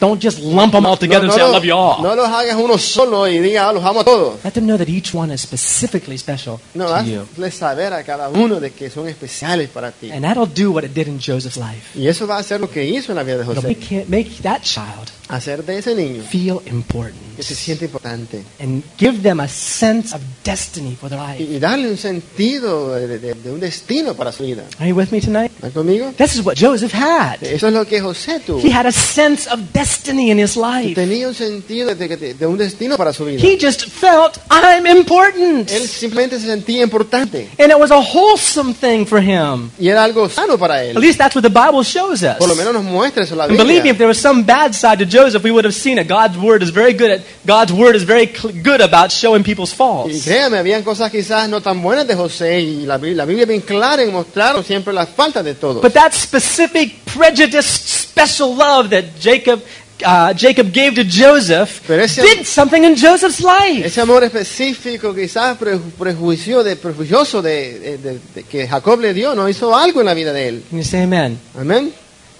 [0.00, 2.00] Don't just lump them all together no, and say, I love you all.
[2.02, 4.44] no los hagas uno solo y diga, ah, los amo a todos.
[4.44, 7.20] Let them know that each one is specifically special No, to you.
[7.36, 10.12] hazle saber a cada uno de que son especiales para ti.
[10.12, 11.98] And that'll do what it did in Joseph's life.
[11.98, 13.68] Y eso va a hacer lo que hizo en la vida de It'll José.
[13.68, 18.42] make, make that child Hacer de ese niño feel important que se siente importante.
[18.60, 21.42] and give them a sense of destiny for their life.
[21.42, 24.62] Y, darle un sentido de, de- de un destino para su vida.
[24.78, 25.50] Are you with me tonight?
[25.56, 26.12] ¿Están conmigo?
[26.16, 27.42] This is what Joseph had.
[27.42, 28.60] Eso es lo que José tuvo.
[28.60, 30.94] He had a sense of destiny in his life.
[30.94, 33.40] Tenía un sentido de, de- de un destino para su vida.
[33.42, 35.70] He just felt, I'm important.
[35.70, 37.48] Él simplemente se sentía importante.
[37.58, 39.70] And it was a wholesome thing for him.
[39.78, 42.36] Y era algo sano para At least that's what the Bible shows us.
[42.38, 44.72] Por lo menos nos muestra eso la And believe me, if there was some bad
[44.74, 46.08] side to Joseph, we would have seen it.
[46.08, 48.26] God's word is very good at God's word is very
[48.62, 50.24] good about showing people's Y faults.
[50.24, 53.60] créame, habían cosas quizás no tan buenas de José y la, la Biblia es bien
[53.62, 55.82] clara en mostrar siempre las faltas de todos.
[55.82, 59.60] But that specific prejudiced special love that Jacob
[60.04, 63.84] uh, Jacob gave to Joseph Pero ese- did something in Joseph's life.
[63.84, 69.12] Ese amor específico, quizás pre- prejuicio de, prejuicioso de, de- de- de que Jacob le
[69.12, 70.62] dio, no hizo algo en la vida de él.
[70.70, 71.38] Can you say amen?
[71.58, 71.92] Amén.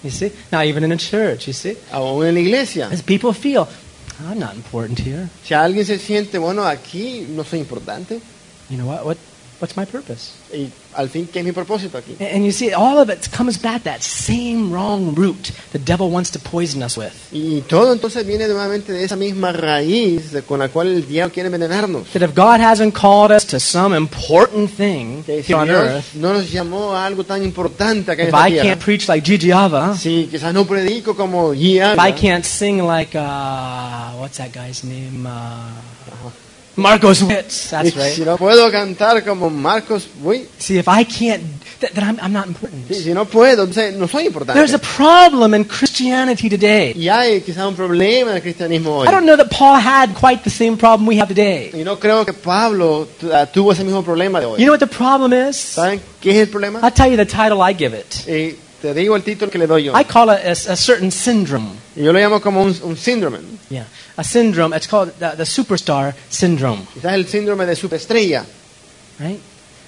[0.04, 0.30] You see?
[0.52, 1.76] not even in a church, you see?
[1.90, 2.88] Aún en la iglesia.
[2.92, 3.66] As people feel,
[4.28, 5.28] I'm not important here.
[5.44, 8.20] Si alguien se siente, bueno, aquí no soy importante,
[8.70, 9.04] You know what?
[9.04, 9.16] What
[9.60, 10.32] what's my purpose?
[10.52, 12.16] y al fin, ¿qué es mi propósito aquí?
[12.20, 16.30] And you see, all of it comes back that same wrong root the devil wants
[16.30, 17.12] to poison us with.
[17.32, 21.32] Y todo entonces viene nuevamente de esa misma raíz de- con la cual el diablo
[21.32, 22.08] quiere envenenarnos.
[22.12, 26.14] That if God hasn't called us to some important thing Que si here on earth,
[26.14, 29.06] no nos llamó a algo tan importante acá en if esta I tierra, can't preach
[29.08, 34.38] like Gigi Ava, si quizás no predico como if I can't sing like uh, what's
[34.38, 35.26] that guy's name?
[35.26, 36.30] Uh,
[36.78, 37.48] Marcos Witt.
[37.70, 38.18] That's si right.
[38.26, 41.42] no puedo cantar como Marcos, uy, See, if I can't,
[41.80, 42.86] th- then I'm, I'm not important.
[42.88, 44.54] si, si no puedo, entonces no soy importante.
[44.58, 46.92] There's a problem in Christianity today.
[46.96, 49.08] Y hay quizás un problema en el cristianismo hoy.
[49.08, 51.70] I don't know that Paul had quite the same problem we have today.
[51.74, 54.58] Y no creo que Pablo tu- ah, tuvo ese mismo problema de hoy.
[54.58, 55.56] You know what the problem is?
[55.56, 56.80] ¿Saben qué es el problema?
[56.82, 58.26] I'll tell you the title I give it.
[58.28, 59.92] Y te digo el título que le doy yo.
[59.98, 61.70] I call it a, a certain syndrome.
[61.96, 63.38] Y yo lo llamo como un, un síndrome.
[63.70, 63.84] Yeah,
[64.16, 64.74] a syndrome.
[64.76, 68.44] It's called the, the superstar syndrome, Quizás el síndrome de superestrella.
[69.20, 69.40] right?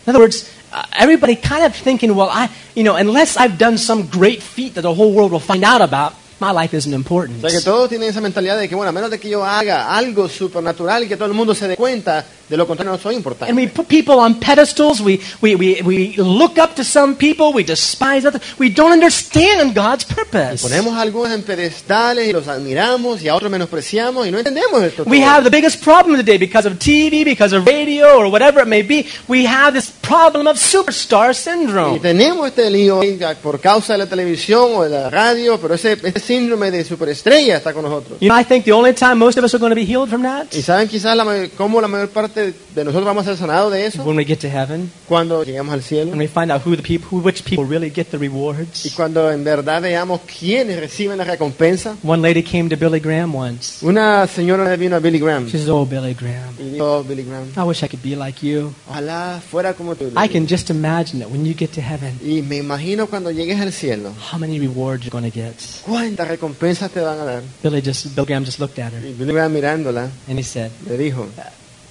[0.07, 3.76] In other words, uh, everybody kind of thinking, well, I, you know, unless I've done
[3.79, 7.44] some great feat that the whole world will find out about, my life isn't important.
[7.44, 9.44] O sea que todos tienen esa mentalidad de que, bueno, a menos de que yo
[9.44, 12.98] haga algo supernatural y que todo el mundo se dé cuenta, de lo contrario no
[12.98, 13.50] soy importante.
[13.50, 15.00] And we put people on pedestals.
[15.00, 17.53] We, we, we, we look up to some people.
[17.55, 18.42] We despise others.
[18.59, 20.62] We don't understand God's Y purpose.
[20.62, 24.83] ponemos a algunos en pedestales y los admiramos y a otros menospreciamos y no entendemos
[24.83, 25.05] esto.
[25.07, 25.29] We todo.
[25.31, 28.83] have the biggest problem today because of TV, because of radio, or whatever it may
[28.83, 29.07] be.
[29.29, 32.01] We have this problem of superstar Y syndrome.
[32.01, 33.01] tenemos este lío
[33.42, 37.57] por causa de la televisión o de la radio, pero ese, ese síndrome de superestrella
[37.57, 38.18] está con nosotros.
[38.20, 40.09] You know, I think the only time most of us are going to be healed
[40.09, 41.25] from that Y saben quizás la,
[41.57, 44.38] cómo la mayor parte de nosotros vamos a ser sanados de eso when we get
[44.40, 47.44] to heaven cuando lleguemos al cielo and we find out who the people, who, which
[47.44, 48.92] people really get the y rewards.
[48.96, 51.96] cuando en verdad veamos quiénes reciben la recompensa.
[52.03, 53.85] One lady came to Billy Graham once.
[53.85, 57.23] Una señora vino a Billy Graham She says, "Oh, Billy Graham, y dijo, "Oh, Billy
[57.23, 58.73] Graham, I wish I could be like you.
[58.88, 60.00] ojalá fuera como tú.
[60.17, 63.61] I can just imagine that when you get to heaven, Y me imagino cuando llegues
[63.61, 67.43] al cielo, how many rewards you're going to get." cuántas recompensas te van a dar.
[67.63, 70.71] Billy just, Billy Graham just looked at her Y Billy Graham mirándola and he said,
[70.89, 71.29] le dijo,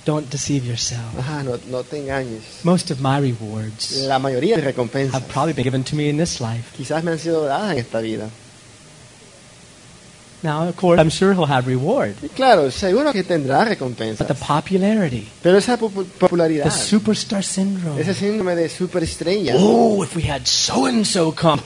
[0.06, 1.04] "Don't deceive yourself.
[1.20, 2.42] ah, no, no te engañes.
[2.64, 6.18] Most of my rewards La mayoría de recompensas have probably been given to me in
[6.18, 6.64] this life.
[6.76, 8.30] quizás me han sido dadas en esta vida.
[10.42, 14.36] Now, of course, I'm sure he'll have reward, Y claro, seguro que tendrá but the
[14.36, 19.56] popularity, Pero esa popu- popularidad, the superstar syndrome." ese síndrome de superestrella.
[19.58, 21.62] Oh, if we had so and so come,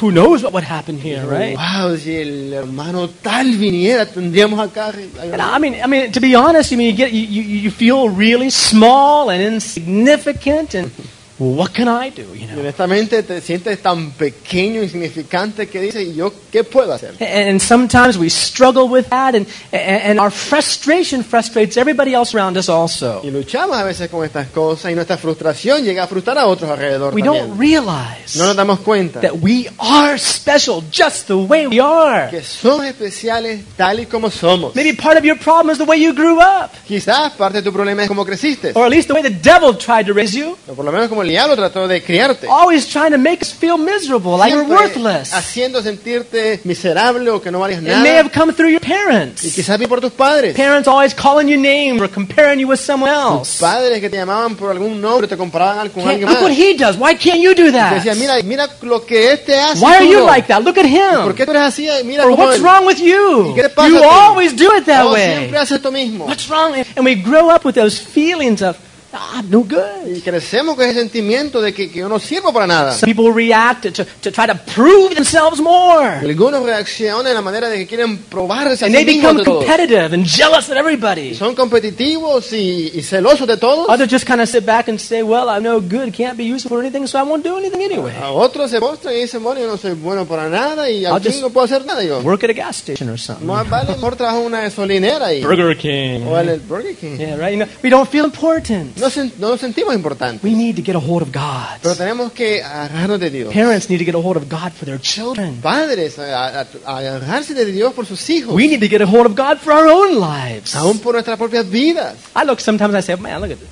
[0.00, 1.56] who knows what would happen here, right?
[1.56, 4.92] Wow, si el hermano tal viniera, tendríamos acá.
[5.22, 7.70] And I mean, I mean, to be honest, I mean, you get you, you, you
[7.70, 10.90] feel really small and insignificant, and
[11.38, 12.22] what can I do?
[12.34, 12.60] You Y know.
[12.60, 17.14] honestamente te sientes tan pequeño, insignificante que dices, ¿y yo qué puedo hacer?
[17.20, 22.56] And, sometimes we struggle with that, and, and and our frustration frustrates everybody else around
[22.56, 23.20] us also.
[23.22, 26.70] Y luchamos a veces con estas cosas y nuestra frustración llega a frustrar a otros
[26.70, 27.48] alrededor We también.
[27.48, 32.30] don't realize No nos damos cuenta that we are special just the way we are.
[32.30, 34.74] que somos especiales tal y como somos.
[34.74, 37.72] Maybe part of your problem is the way you grew up, Quizás parte de tu
[37.72, 40.56] problema es cómo creciste, or at least the way the devil tried to raise you.
[40.68, 42.46] o por lo menos como diablo trató de criarte.
[42.48, 45.32] Always trying to make us feel miserable, like we're worthless.
[45.32, 49.42] haciendo sentirte miserable o que no valías It may have come through your Y parents.
[49.54, 50.54] quizás vi por tus padres.
[50.56, 53.50] Parents always calling you names or comparing you with someone else.
[53.52, 56.74] Tus padres que te llamaban por algún nombre, te comparaban con alguien look what he
[56.76, 56.96] does.
[56.96, 57.94] Why can't you do that?
[57.94, 59.84] decían, mira, mira lo que este hace.
[59.84, 60.62] Why are you like that?
[60.62, 61.22] Look at him.
[61.24, 61.88] ¿Por qué tú eres así?
[62.04, 63.50] Mira Or what's wrong with you?
[63.50, 65.36] ¿Y qué te pasa You always do it that Oh, way.
[65.38, 66.26] siempre hace esto mismo.
[66.26, 66.74] What's wrong?
[66.96, 68.85] And we grow up with those feelings of, "Ah,
[69.16, 70.06] I'm no good.
[70.16, 72.92] Y crecemos con ese sentimiento de que, que yo no sirvo para nada.
[72.92, 76.20] Some people react to, to try to prove themselves more.
[76.20, 79.44] Algunos reaccionan de la manera de que quieren probarse a And sí they mismos become
[79.58, 81.34] competitive and jealous of everybody.
[81.34, 83.88] Son competitivos y, y celosos de todos.
[83.88, 86.70] Others just kind of sit back and say, well, I'm no good, can't be useful
[86.70, 88.14] for anything, so I won't do anything anyway.
[88.20, 91.20] A otros se postran y dicen, bueno, yo no soy bueno para nada y al
[91.20, 92.02] fin no puedo hacer nada.
[92.04, 93.46] Yo, Work at a gas station or something.
[93.46, 96.26] más vale mejor trabajo en una gasolinera y, Burger King.
[96.26, 97.16] o en el Burger King.
[97.18, 97.52] Yeah, right?
[97.52, 98.96] You know, we don't feel important.
[98.98, 101.78] No, sen- no nos sentimos importantes, We need to get a hold of God.
[101.82, 103.52] pero tenemos que agarrarnos de Dios.
[103.54, 105.56] Parents need to get a hold of God for their children.
[105.62, 109.06] Padres, a, a- a agarrarse de Dios por sus hijos, We need to get a
[109.06, 110.74] hold of God for our own lives.
[110.74, 112.14] aún por nuestras propias vidas.
[112.34, 113.68] I look sometimes, I say, man, look at this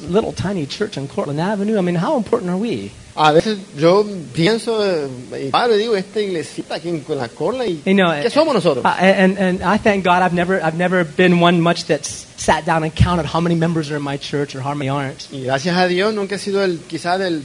[0.00, 1.78] little tiny church on Cortland Avenue.
[1.78, 2.90] I mean, how important are we?
[3.18, 7.94] A veces yo pienso eh, y digo, esta iglesita aquí en la cola y You
[7.94, 8.84] know, ¿qué somos nosotros?
[8.84, 12.66] uh, and, and I thank God I've never, I've never been one much that's sat
[12.66, 15.28] down and counted how many members are in my church or how many aren't.
[15.32, 17.42] Y gracias a Dios nunca he sido el quizá del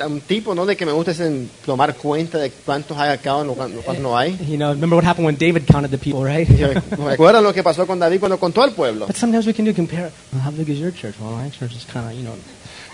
[0.00, 3.54] un tipo no de que me guste en tomar cuenta de cuántos hay acá o
[3.54, 4.36] cuántos no hay.
[4.46, 6.48] You know, remember what happened when David counted the people, right?
[6.48, 6.62] Y
[6.98, 9.06] me recuerda lo que pasó con David cuando contó al pueblo.
[9.06, 10.10] But sometimes we can do compare.
[10.32, 11.14] Well, how big is your church?
[11.20, 12.34] Well, my church is kind of, you know,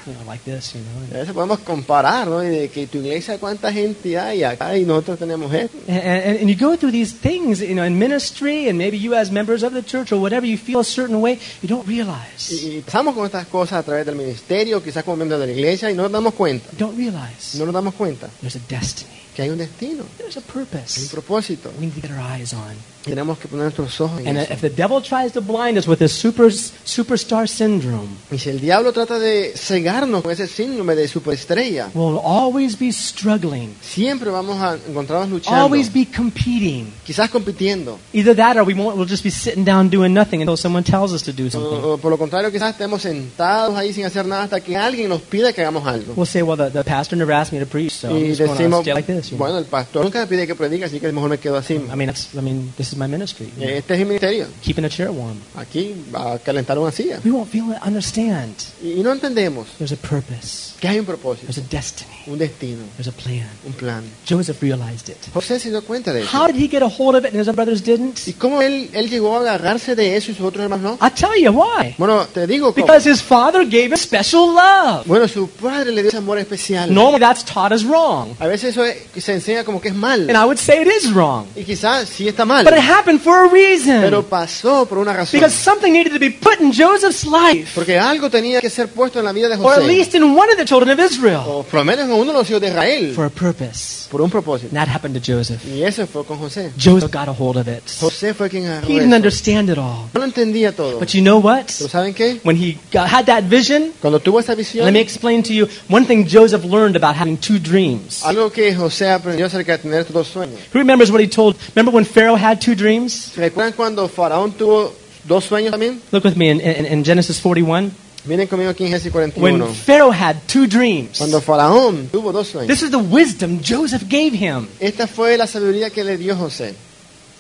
[0.07, 1.17] you know, like this, you know.
[1.17, 2.43] A veces podemos comparar, ¿no?
[2.43, 5.77] Y de que tu iglesia cuánta gente hay acá y nosotros tenemos esto.
[5.89, 9.15] And, and, and you go through these things, you know, in ministry, and maybe you
[9.15, 12.51] as members of the church or whatever, you feel a certain way, you don't realize.
[12.51, 15.53] Y, y pasamos con estas cosas a través del ministerio, quizás como miembros de la
[15.53, 16.71] iglesia y no nos damos cuenta.
[16.73, 19.11] You don't realize No nos damos cuenta there's a destiny,
[19.41, 21.09] que hay un destino, there's a hay un purpose.
[21.11, 21.71] propósito.
[21.81, 22.75] We need to get our eyes on.
[23.03, 24.53] Tenemos que poner nuestros ojos en And eso.
[24.53, 28.61] if the devil tries to blind us with this super, superstar syndrome, Y si el
[28.61, 34.59] diablo trata de cegarnos con ese síndrome de superestrella, we'll always be struggling, siempre vamos
[34.61, 36.93] a encontrarnos luchando, always be competing.
[37.07, 37.99] quizás compitiendo.
[38.13, 41.15] Either that or we won't, we'll just be sitting down doing nothing until someone tells
[41.15, 41.81] us to do something.
[41.83, 45.23] O por lo contrario, quizás estemos sentados ahí sin hacer nada hasta que alguien nos
[45.23, 46.13] pida que hagamos algo.
[46.17, 48.41] We'll say, well, the, the pastor never asked me to preach, so I'm Y just
[48.41, 49.30] going to decimos, stay like this.
[49.37, 49.39] Know.
[49.47, 51.75] bueno, el pastor nunca me pide que predique, así que mejor me quedo así.
[51.75, 53.47] I mean, that's, I mean, this is my ministry.
[53.57, 54.47] you know, Este es mi ministerio.
[54.63, 55.39] Keeping a chair warm.
[55.57, 57.21] Aquí a calentar una silla.
[57.25, 60.75] We won't feel it, understand Y, y no entendemos There's a purpose.
[60.81, 62.11] que hay un propósito, There's a destiny.
[62.27, 63.49] un destino, There's a plan.
[63.67, 64.03] un plan.
[64.29, 65.17] Joseph realized it.
[65.33, 66.31] José se dio cuenta de eso.
[66.37, 68.27] How did he get a hold of it and his other brothers didn't?
[68.27, 71.07] ¿Y cómo él, él llegó a agarrarse de eso y sus otros hermanos no?
[71.07, 71.95] I'll tell you why.
[71.99, 72.87] Bueno, te digo cómo.
[72.87, 75.07] Because his father gave him special love.
[75.07, 76.93] Bueno, su padre le dio ese amor especial.
[76.93, 78.35] Normally that's taught as wrong.
[78.39, 80.29] A veces eso es- se enseña como que es mal.
[80.29, 81.47] And I would say it is wrong.
[81.57, 82.65] Y quizás sí está mal.
[82.65, 84.01] But it happened for a reason.
[84.03, 85.41] Pero pasó por una razón.
[85.41, 87.73] Because something needed to be put in Joseph's life.
[87.75, 89.87] Porque algo tenía que ser puesto en la vida de Or at José.
[89.89, 91.43] least in one of the children of Israel.
[91.47, 93.13] O por lo menos en uno de los hijos de Israel.
[93.15, 94.09] For a purpose.
[94.11, 94.69] Por un propósito.
[94.71, 95.65] And that happened to Joseph.
[95.67, 96.73] Y eso fue con José.
[96.77, 97.83] Joseph got a hold of it.
[98.01, 99.17] José fue quien agarró He didn't eso.
[99.17, 100.09] understand it all.
[100.13, 100.99] No lo entendía todo.
[100.99, 101.67] But you know what?
[101.79, 102.41] Pero ¿saben qué?
[102.45, 105.69] When he got, had that vision, Cuando tuvo esa visión, let me explain to you
[105.89, 108.25] one thing Joseph learned about having two dreams.
[108.25, 110.59] algo que José aprendió acerca de tener dos sueños.
[110.73, 111.57] Who remembers what he told?
[111.75, 113.33] Remember when Pharaoh had two dreams?
[113.37, 114.93] ¿Recuerdan cuando Faraón tuvo
[115.25, 116.01] dos sueños también?
[116.11, 117.91] Look with me in, in, in Genesis 41.
[118.27, 121.19] Miren conmigo aquí en Génesis When Pharaoh had two dreams.
[121.19, 122.69] Cuando Faraón tuvo dos sueños.
[122.69, 124.69] This is the wisdom Joseph gave him.
[124.79, 126.75] Esta fue la sabiduría que le dio José.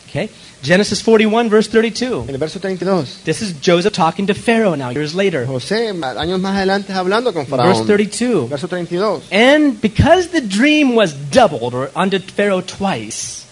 [0.08, 0.30] Okay?
[0.62, 2.28] Genesis 41, verse 32.
[2.28, 3.22] En el verso 32.
[3.24, 5.46] This is Joseph talking to Pharaoh now, years later.
[5.46, 8.48] José, años más adelante, hablando con Verse 32.
[8.48, 9.22] Verso 32.
[9.32, 13.46] And because the dream was doubled or unto Pharaoh twice,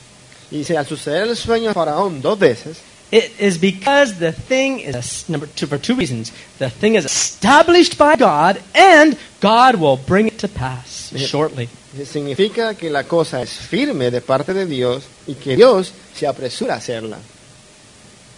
[0.50, 2.78] Y dice, al suceder el sueño a Faraón dos veces,
[3.10, 6.32] it is because the thing is, number two, for two reasons.
[6.58, 11.68] The thing is established by God, and God will bring it to pass shortly.
[12.06, 16.74] Significa que la cosa es firme de parte de Dios y que Dios se apresura
[16.74, 17.18] a hacerla.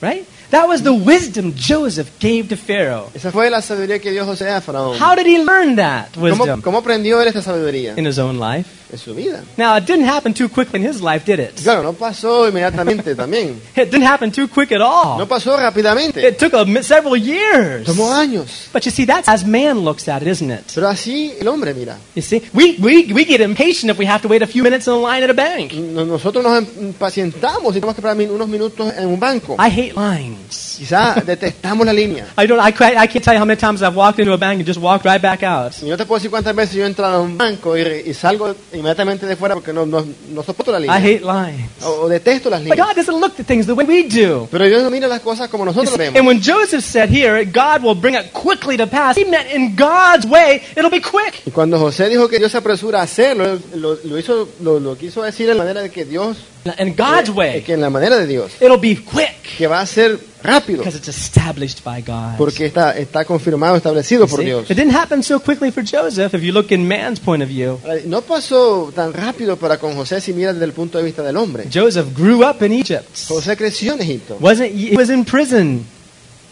[0.01, 0.25] Right?
[0.51, 3.11] That was the wisdom Joseph gave to Pharaoh.
[3.15, 4.99] Esa fue la sabiduría que dio José a Faraón.
[4.99, 7.97] How did he learn that wisdom cómo aprendió él esta sabiduría?
[7.97, 8.69] in his own life?
[8.93, 9.45] En su vida.
[9.57, 11.63] Now, it didn't happen too quickly in his life, did it?
[11.63, 13.61] Claro, no pasó inmediatamente también.
[13.77, 15.17] It didn't happen too quick at all.
[15.17, 16.17] No pasó rápidamente.
[16.17, 17.87] It took a, several years.
[17.87, 18.69] Tomó años.
[18.73, 20.73] But you see, that's as man looks at it, isn't it?
[20.75, 21.97] Pero así el hombre, mira.
[22.17, 24.89] You see, we, we, we get impatient if we have to wait a few minutes
[24.89, 25.73] in a line at a bank.
[25.73, 29.57] Nosotros nos impacientamos tenemos que esperar unos minutos en un banco.
[29.59, 29.95] I hate
[30.41, 30.77] lines.
[30.79, 32.27] Quizá detestamos la línea.
[32.37, 32.61] I don't.
[32.61, 34.67] I, can't- I can't tell you how many times I've walked into a bank and
[34.67, 35.73] just walked right back out.
[35.83, 38.15] Y no te puedo decir cuántas veces yo he entrado a un banco y, y
[38.15, 40.97] salgo inmediatamente de fuera porque no, no, no soporto la I línea.
[40.97, 41.71] hate lines.
[41.85, 42.87] O, o detesto las But líneas.
[42.89, 44.49] God doesn't look at things the way we do.
[44.51, 46.17] Pero Dios no mira las cosas como nosotros vemos.
[46.19, 49.77] And when Joseph said here, God will bring it quickly to pass, he meant in
[49.77, 51.43] God's way, it'll be quick.
[51.47, 54.97] Y cuando José dijo que Dios se apresura a hacerlo, lo, lo hizo, lo, lo
[54.97, 56.39] quiso decir en la manera de que Dios,
[56.79, 59.81] In God's eh, way, que en la manera de Dios, it'll be quick que va
[59.81, 62.37] a ser rápido, because it's established by God.
[62.39, 64.41] porque está, está confirmado, establecido por?
[64.41, 64.71] Dios.
[64.71, 67.79] It didn't happen so quickly for Joseph if you look in man's point of view.
[68.07, 71.37] No pasó tan rápido para con José si miras desde el punto de vista del
[71.37, 71.69] hombre.
[71.73, 73.09] Joseph grew up in Egypt.
[73.29, 74.37] José creció en Egipto.
[74.41, 75.85] Wasn't he was in prison.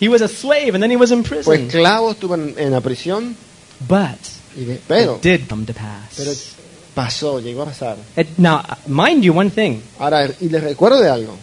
[0.00, 1.66] He was a slave and then he was in Fue prison.
[1.66, 3.34] esclavo, estuvo en, en la prisión,
[3.88, 4.18] But
[4.54, 6.54] de- pero, it did come to pero pass.
[6.94, 7.96] pasó, llegó a pasar.
[8.16, 9.80] It, now, mind you one thing.
[9.98, 11.36] Ahora, y les recuerdo de algo.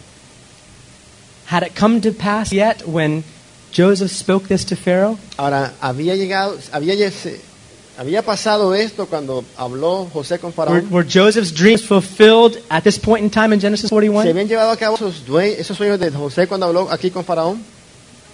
[1.46, 3.22] Had it come to pass yet when
[3.70, 5.18] Joseph spoke this to Pharaoh?
[5.38, 6.94] Ahora, había llegado, había,
[7.98, 10.90] había pasado esto cuando habló José con Were, Faraón.
[10.90, 14.28] were Joseph's dreams fulfilled at this point in time in Genesis ¿Se 41?
[14.30, 15.22] habían llevado a cabo esos,
[15.58, 17.62] esos sueños de José cuando habló aquí con Faraón?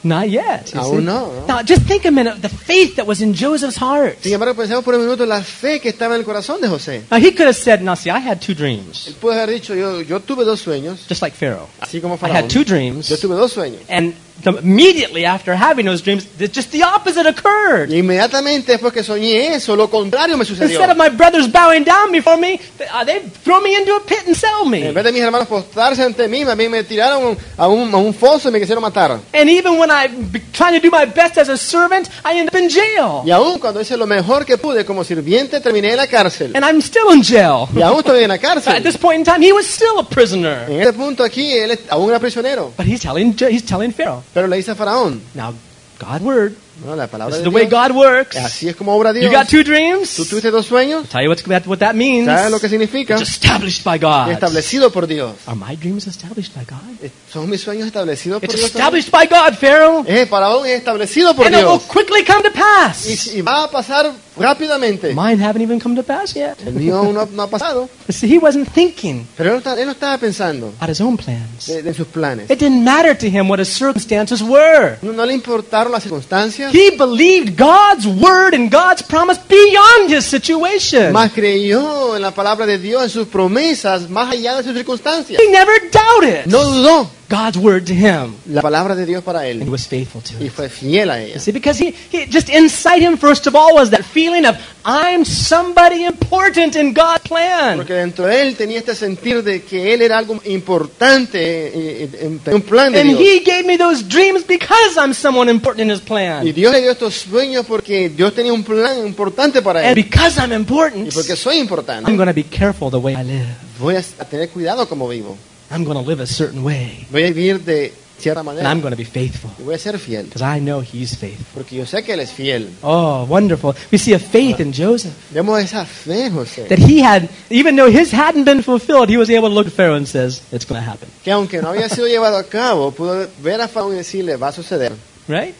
[0.04, 0.74] Not yet.
[0.74, 1.46] Aún no, ¿no?
[1.46, 4.18] Now, just think a minute the faith that was in Joseph's heart.
[4.20, 7.02] Sin embargo, pensemos por un minuto la fe que estaba en el corazón de José.
[7.10, 9.74] Now, he could have said, Now, see, I had two dreams, Él pudo haber dicho,
[9.74, 11.68] yo, yo tuve dos sueños, just like Pharaoh.
[11.80, 12.36] así como I Faraón.
[12.36, 13.80] had two dreams, Yo tuve dos sueños.
[13.88, 17.90] and the, immediately after having those dreams, just the opposite occurred.
[17.90, 20.80] Y inmediatamente después que soñé eso, lo contrario me sucedió.
[20.80, 24.00] Instead of my brothers bowing down before me, they, uh, they throw me into a
[24.00, 24.90] pit and sell En me.
[24.90, 28.12] vez de mis hermanos postrarse ante mí, más bien me tiraron a un, a un
[28.12, 29.12] foso y me quisieron matar.
[29.32, 32.48] And even when I'm be- trying to do my best as a servant, I end
[32.48, 33.22] up in jail.
[33.24, 36.52] Y aún cuando hice lo mejor que pude como sirviente, terminé en la cárcel.
[36.56, 37.66] And I'm still in jail.
[37.74, 38.82] Y aún estoy en la At cárcel.
[38.82, 40.66] this point in time, he was still a prisoner.
[40.70, 42.72] En este punto aquí, él aún era prisionero.
[42.76, 45.54] But he's telling, he's telling Pharaoh, Pero le dice a Faraón, now,
[45.98, 46.52] God word,
[46.84, 48.36] no, la palabra this is de the way Dios, God works.
[48.36, 49.32] así es como obra You Dios.
[49.32, 50.14] got two dreams?
[50.16, 52.26] Tú tuviste dos sueños, Tell you what's, that, what that means.
[52.26, 53.14] ¿sabes lo que significa?
[53.18, 54.30] It's established by God.
[54.30, 55.32] Establecido por Dios.
[55.46, 56.80] Are my dreams established by God?
[57.02, 58.70] Eh, ¿Son mis sueños establecidos por It's Dios?
[58.70, 60.04] established by God, Pharaoh.
[60.06, 61.82] Eh, Faraón es establecido por And it will Dios.
[61.88, 63.26] quickly come to Y, pass.
[63.34, 65.14] y va a pasar rápidamente.
[65.14, 66.56] Mine haven't even come to pass yet.
[66.66, 67.88] El mío aún no, no ha pasado.
[68.08, 71.66] See, he wasn't thinking Pero él no, él no estaba pensando about his own plans.
[71.66, 72.50] de, de sus planes.
[72.50, 74.98] It didn't matter to him what his circumstances were.
[75.02, 76.61] No, no le importaron las circunstancias.
[76.70, 81.12] He believed God's word and God's promise beyond his situation.
[81.12, 85.40] Más creyó en la palabra de Dios, en sus promesas, más allá de sus circunstancias.
[85.40, 86.46] He never doubted.
[86.46, 87.10] No dudó.
[87.32, 88.34] God's word to him.
[88.46, 90.52] la palabra de Dios para And he él was faithful to y it.
[90.52, 91.40] fue fiel a ella.
[91.40, 95.24] See, because he, he just inside him, first of all, was that feeling of, I'm
[95.24, 97.78] somebody important in God's plan.
[97.78, 102.18] Porque dentro de él tenía este sentir de que él era algo importante eh, eh,
[102.20, 103.20] en, en un plan de And Dios.
[103.20, 106.52] he gave me those dreams because I'm someone important in his Y plan.
[106.52, 110.04] Dios le dio estos sueños porque Dios tenía un plan importante para And él.
[110.04, 113.22] because I'm Y important, porque soy importante, I'm going to be careful the way I
[113.24, 113.46] live.
[113.78, 115.36] voy a tener cuidado como vivo.
[115.72, 117.06] I'm going to live a certain way.
[117.10, 118.66] Voy a vivir de cierta And.
[118.66, 120.24] I'm going to be faithful Y voy a ser fiel.
[120.24, 121.46] because I know he's faithful.
[121.54, 122.68] Porque yo sé que él es fiel.
[122.82, 123.74] Oh, wonderful.
[123.90, 126.68] We see a faith in Joseph Vemos esa fe, José.
[126.68, 129.72] that he had, even though his hadn't been fulfilled, he was able to look at
[129.72, 131.08] Pharaoh and says, it's going to happen.
[131.24, 134.48] Que aunque no había sido llevado a cabo, pudo ver a Faraón y decirle, va
[134.48, 134.92] a suceder.
[135.26, 135.54] Right?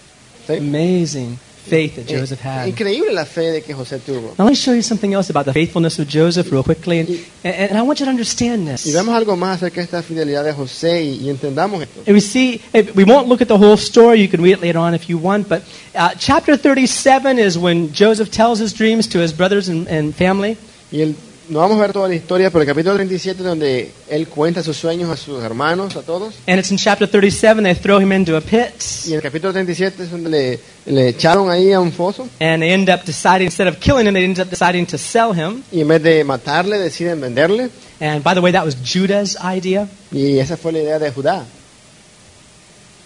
[0.47, 0.59] Sí.
[0.59, 1.39] Amazing
[1.69, 2.69] faith that Eh, Joseph had.
[2.69, 4.35] Increíble la fe de que José tuvo.
[4.39, 7.09] Now let me show you something else about the faithfulness of Joseph real quickly, and,
[7.45, 8.93] and, and I want you to understand Y this.
[8.93, 12.01] vemos algo más acerca de esta fidelidad de José y, y entendamos esto.
[12.07, 14.61] And we see, eh, we won't look at the whole story, you can read it
[14.61, 15.63] later on if you want, but
[15.95, 20.57] uh, chapter 37 is when Joseph tells his dreams to his brothers and, and family.
[20.91, 21.15] Y el,
[21.49, 24.77] no vamos a ver toda la historia, pero el capítulo 37 donde él cuenta sus
[24.77, 26.35] sueños a sus hermanos, a todos.
[26.47, 28.73] And it's in chapter 37, they throw him into a pit,
[29.07, 32.29] Y en el capítulo 37 es donde le, le echaron ahí a un foso.
[32.41, 35.33] and they end up deciding, instead of killing him, they end up deciding to sell
[35.33, 35.63] him.
[35.73, 37.71] Y en vez de matarle, deciden venderle.
[38.01, 39.89] And by the way, that was Judah's idea.
[40.11, 41.45] Y esa fue la idea de Judá.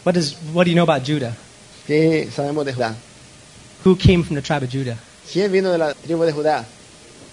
[0.05, 1.35] What, is, what do you know about Judah?
[1.87, 2.95] ¿Qué sabemos de Judá?
[3.85, 4.97] Who came from the tribe of Judah?
[5.33, 6.65] ¿Quién vino de la tribu de Judá?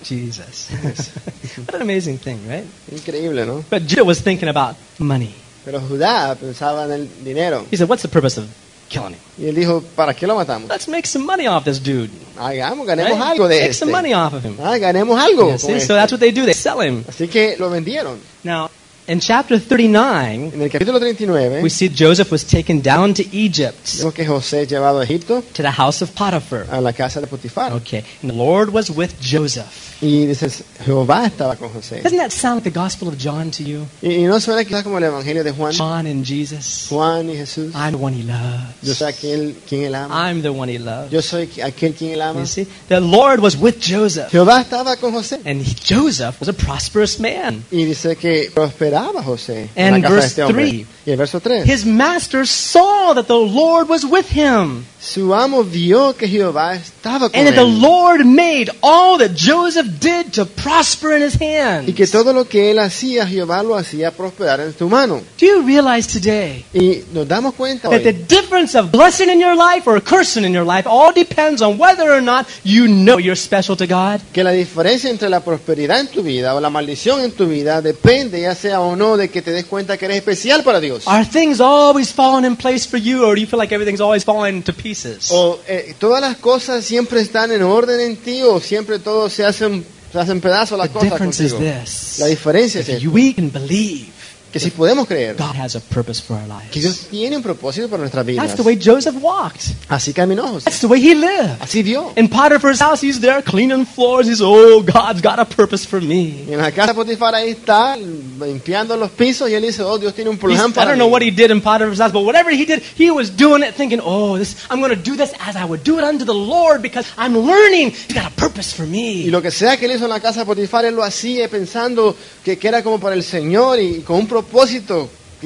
[0.03, 0.69] Jesus.
[1.65, 2.65] what an amazing thing, right?
[2.91, 3.63] Increíble, ¿no?
[3.69, 5.33] But Judah was thinking about money.
[5.65, 7.65] Pero Judá pensaba en el dinero.
[7.71, 8.47] He said, What's the purpose of
[8.89, 9.19] killing him?
[9.37, 10.69] Y él dijo, ¿para qué lo matamos?
[10.69, 12.09] Let's make some money off this dude.
[12.37, 13.31] Hagamos, ganemos right?
[13.31, 13.79] algo de Make este.
[13.79, 14.57] some money off of him.
[14.61, 15.47] Ah, ganemos algo.
[15.49, 15.79] Yeah, see?
[15.79, 16.45] So that's what they do.
[16.45, 17.03] They sell him.
[17.07, 18.19] Así que lo vendieron.
[18.43, 18.69] Now,
[19.07, 23.97] in chapter 39, En el capítulo 39 we see Joseph was taken down to Egypt,
[23.97, 26.65] vemos que José es llevado a Egipto, to the house of Potiphar.
[26.71, 27.73] a la casa de Potifar.
[27.73, 28.03] Okay.
[28.21, 29.91] And the Lord was with Joseph.
[30.01, 30.49] Y dice,
[30.85, 32.01] Jehová estaba con José.
[32.01, 33.85] Doesn't that sound like the Gospel of John to you?
[34.01, 36.87] Y, y no suena quizás como el evangelio de Juan, John and Jesus.
[36.89, 37.73] Juan y Jesús.
[37.73, 38.97] I'm the one he Yo loves.
[38.97, 40.29] soy aquel quien él ama.
[40.29, 41.09] I'm the one he loves.
[41.11, 42.41] Yo soy aquel quien él ama.
[42.41, 42.67] You see?
[42.89, 44.29] The Lord was with Joseph.
[44.31, 45.39] Jehová estaba con José.
[45.45, 47.63] And he- Joseph was a prosperous man.
[47.71, 48.51] Y dice que
[48.93, 50.67] prosperaba José en And la casa de verse este hombre.
[50.69, 50.85] three.
[51.05, 51.65] Y el verso 3.
[51.65, 57.29] His master saw that the Lord was with him, Su amo vio que Jehová estaba
[57.29, 57.81] con and that the él.
[57.81, 61.89] Lord made all that Joseph did to prosper in his hand.
[61.89, 65.21] Y que todo lo que él hacía, Jehová lo hacía prosperar en su mano.
[65.37, 69.41] Do you realize today Y nos damos cuenta that the hoy difference of blessing in
[69.41, 73.17] your life or cursing in your life all depends on whether or not you know
[73.19, 74.21] you're special to God?
[74.31, 77.81] que la diferencia entre la prosperidad en tu vida o la maldición en tu vida
[77.81, 81.03] depende ya sea o no de que te des cuenta que eres especial para Dios.
[81.07, 84.23] Are things always falling in place for you, or do you feel like everything's always
[84.23, 85.29] falling to pieces?
[85.31, 89.45] O eh, todas las cosas siempre están en orden en ti o siempre todo se
[89.45, 92.19] hacen, se hacen pedazos las The cosas difference is this.
[92.19, 94.22] La diferencia es If esta, we can believe
[94.53, 96.81] que si podemos creer God has a purpose for our que lives.
[96.81, 98.45] Dios tiene un propósito para nuestras vidas.
[98.45, 99.75] That's the way Joseph walked.
[99.89, 100.63] Así caminó José.
[100.65, 101.59] That's the way he lived.
[101.59, 102.13] Así vio.
[102.15, 104.27] In Potiphar's house, he's there cleaning floors.
[104.27, 106.45] He's, oh, God's got a purpose for me.
[106.47, 109.97] Y en la casa de Potifar ahí está limpiando los pisos y él dice, oh,
[109.97, 111.11] Dios tiene un He's- plan I para don't know mí.
[111.11, 113.99] what he did in Potiphar's house, but whatever he did, he was doing it thinking,
[114.03, 116.81] oh, this, I'm going to do this as I would do it unto the Lord
[116.83, 117.89] because I'm learning.
[117.91, 119.23] He's got a purpose for Y me.
[119.31, 122.15] lo que sea que él hizo en la casa de Potifar, él lo hacía pensando
[122.45, 124.42] que, que era como para el Señor y con un propósito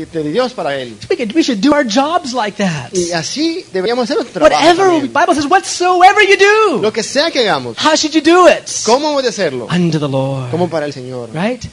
[0.06, 0.96] que de Dios para él.
[1.10, 2.94] We, could, we should do our jobs like that.
[2.94, 4.56] Y así deberíamos hacer nuestro trabajo.
[4.56, 5.14] Whatever, también.
[5.14, 8.68] Bible says, whatsoever you do, Lo que sea que hagamos, how should you do it?
[8.86, 9.68] ¿cómo hemos de hacerlo?
[9.70, 10.52] Unto the Lord.
[10.52, 11.30] Como para el Señor.
[11.34, 11.64] Right?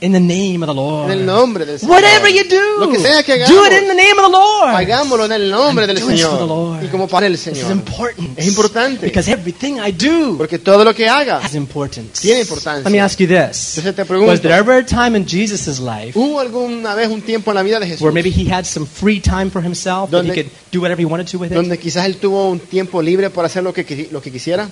[0.00, 1.10] In the name of the Lord.
[1.10, 1.94] En el nombre del Señor.
[1.96, 4.74] Whatever you do, Lo que sea que do it in the name of the Lord.
[4.74, 6.46] hagámoslo en el nombre del Señor.
[6.46, 6.84] Lord.
[6.84, 7.72] Y como para el This is Señor.
[7.72, 8.38] important.
[8.38, 9.06] Es importante.
[9.06, 12.20] Because everything I do Porque todo lo que haga has importance.
[12.20, 12.82] Tiene importancia.
[12.84, 13.76] Let me ask you this.
[13.78, 14.30] Entonces te pregunto.
[14.30, 17.62] Was there ever a time in Jesus' life ¿Hubo alguna vez un tiempo en la
[17.62, 20.34] vida de Jesús where maybe he had some free time for himself that he Donde-
[20.34, 21.54] could do whatever he wanted to with it?
[21.56, 24.68] donde quizás él tuvo un tiempo libre para hacer lo que, qui- lo que quisiera?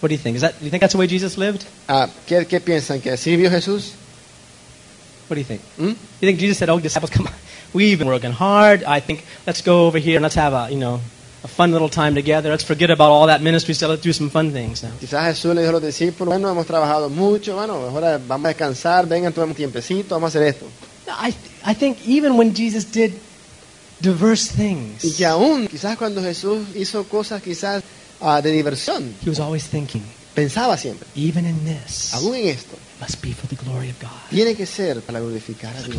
[0.00, 0.36] What do you think?
[0.36, 1.64] Is that, do you think that's the way Jesus lived?
[1.88, 3.00] Ah, ¿qué, qué piensan?
[3.02, 3.92] ¿Que así vio Jesús?
[5.28, 5.60] What do you think?
[5.78, 5.88] ¿Mm?
[6.20, 7.34] You think Jesus said, "Oh, disciples, come on,
[7.74, 8.82] we've been working hard.
[8.84, 11.00] I think let's go over here and let's have a, you know,
[11.44, 12.50] a fun little time together.
[12.50, 13.90] Let's forget about all that ministry stuff.
[13.90, 16.66] Let's do some fun things now." Quizás Jesús le dijo a los discípulos, bueno, hemos
[16.66, 20.66] trabajado mucho, bueno, mejor vamos a descansar, vengan, tomemos un tiempecito, vamos a hacer esto.
[21.06, 21.34] I,
[21.64, 23.12] I think even when Jesus did
[24.00, 27.82] diverse Y things, que aún, quizás cuando Jesús hizo cosas quizás
[28.20, 30.02] ah, de diversión, he was always thinking,
[30.34, 34.00] pensaba siempre, even in this, aún en esto, it must be for the glory of
[34.00, 34.10] God.
[34.30, 35.96] tiene que ser para glorificar a Dios,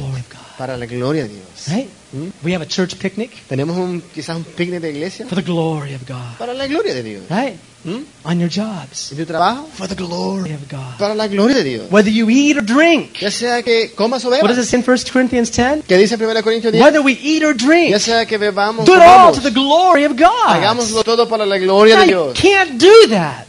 [0.58, 1.68] para la gloria de Dios.
[1.68, 1.90] Right?
[2.14, 2.28] ¿Mm?
[2.46, 5.94] We have a church picnic Tenemos un, quizás un picnic de iglesia for the glory
[5.96, 6.38] of God.
[6.38, 7.24] para la gloria de Dios.
[7.30, 7.56] Right?
[7.84, 8.04] ¿Mm?
[8.26, 9.68] On your jobs ¿Y tu trabajo?
[9.74, 10.98] for the glory of God.
[11.00, 11.88] Para la gloria de Dios.
[11.92, 13.18] Whether you eat or drink.
[13.20, 15.84] Ya sea que comas o What does it bebas, say in 1 Corinthians 10?
[15.88, 17.90] que dice 1 Corintios 10, Whether we eat or drink.
[17.92, 20.30] ya sea que bebamos Do o it all comamos, to the glory of God.
[20.48, 22.38] hagámoslo todo para la gloria de Dios.
[22.40, 23.48] can't do that.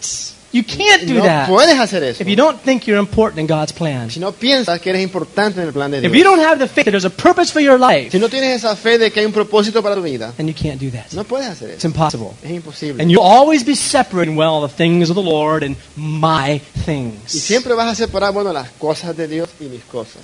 [0.52, 2.22] You can't do No that puedes hacer eso.
[2.22, 4.10] if you don't think you're important in God's plan.
[4.10, 6.24] Si no piensas que eres importante en el plan de If you Dios.
[6.24, 8.76] don't have the faith that there's a purpose for your life, Si no tienes esa
[8.76, 11.10] fe de que hay un propósito para tu vida, then you can't do that.
[11.12, 11.88] no puedes hacer It's eso.
[11.88, 12.32] impossible.
[12.42, 13.02] Es imposible.
[13.02, 17.30] And you'll always be separating, well, the things of the Lord and my Y things.
[17.32, 20.22] siempre vas a separar, bueno, las cosas de Dios y mis cosas.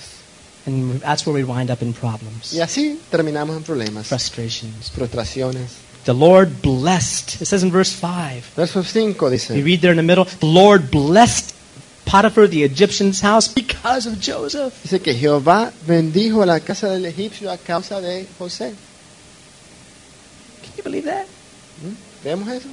[0.66, 4.90] And that's where we wind up in problems, Y así terminamos en problemas, frustrations.
[4.94, 5.87] frustraciones.
[6.08, 7.42] The Lord blessed.
[7.42, 8.56] It says in verse 5.
[8.56, 11.54] Verso 5 You read there in the middle, the Lord blessed
[12.06, 14.72] Potiphar, the Egyptian's house, because of Joseph.
[14.82, 18.74] dice que Jehová bendijo la casa del egipcio a causa de José.
[20.62, 21.26] Can you believe that?
[21.84, 21.94] ¿Mm?
[22.24, 22.70] ¿Vemos eso?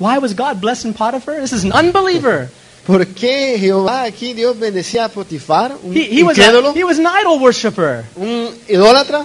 [0.00, 1.40] Why was God blessing Potiphar?
[1.40, 2.50] This is an unbeliever.
[2.84, 6.98] ¿Por qué Jehová aquí Dios bendecía a Potifar, un He, he was a, he was
[6.98, 8.04] an idol worshiper.
[8.16, 9.24] un idólatra?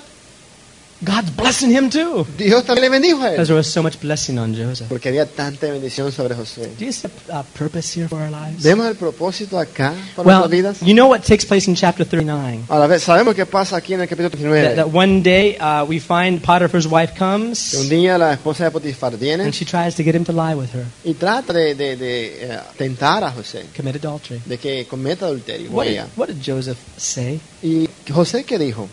[1.00, 2.26] God's blessing him too.
[2.40, 4.88] Dios también le bendijo a Because there was so much blessing on Joseph.
[4.90, 6.72] Porque había tanta bendición sobre José.
[6.80, 8.64] Do you see a, a purpose here for our lives?
[8.64, 10.78] ¿Vemos el propósito acá para Well, nuestras vidas?
[10.82, 12.64] you know what takes place in chapter 39?
[12.68, 14.76] Ahora, sabemos qué pasa aquí en el capítulo That, 39.
[14.76, 18.72] that one day uh, we find Potiphar's wife Que un comes día la esposa de
[18.72, 21.76] Potifar viene and she tries to get him to lie with her, y trata de,
[21.76, 24.42] de- de, eh, tentar a José, commit adultery.
[24.46, 27.40] de que cometa adulterio What did, what did Joseph say?
[27.62, 28.90] ¿Y José qué dijo?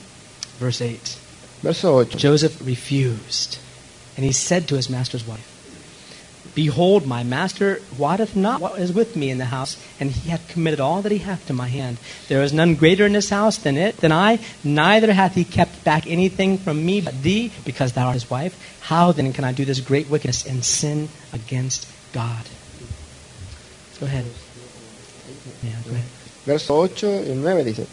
[0.60, 1.23] Verse 8.
[1.64, 2.10] Verso 8.
[2.10, 3.58] Joseph refused,
[4.16, 5.50] and he said to his master's wife,
[6.54, 10.46] Behold, my master wotteth not what is with me in the house, and he hath
[10.46, 11.96] committed all that he hath to my hand.
[12.28, 15.82] There is none greater in this house than it than I, neither hath he kept
[15.84, 18.54] back anything from me but thee, because thou art his wife.
[18.82, 22.44] How then can I do this great wickedness and sin against God?
[24.00, 24.26] Go ahead.
[25.62, 26.10] Yeah, go ahead.
[26.44, 27.86] Verso 8 y 9 dice,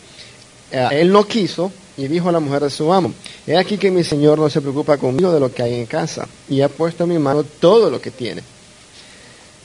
[0.74, 3.14] eh, Él no quiso y dijo a la mujer de su amo,
[3.46, 6.28] He aquí que mi señor no se preocupa conmigo de lo que hay en casa,
[6.50, 8.42] y ha puesto en mi mano todo lo que tiene.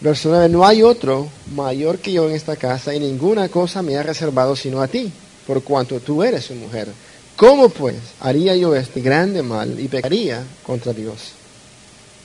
[0.00, 3.96] Verso 9, No hay otro mayor que yo en esta casa, y ninguna cosa me
[3.96, 5.12] ha reservado sino a ti,
[5.46, 6.88] por cuanto tú eres su mujer.
[7.36, 11.32] ¿Cómo pues haría yo este grande mal y pecaría contra Dios?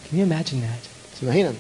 [0.09, 0.79] Can you imagine that?
[1.19, 1.55] ¿Se imaginan?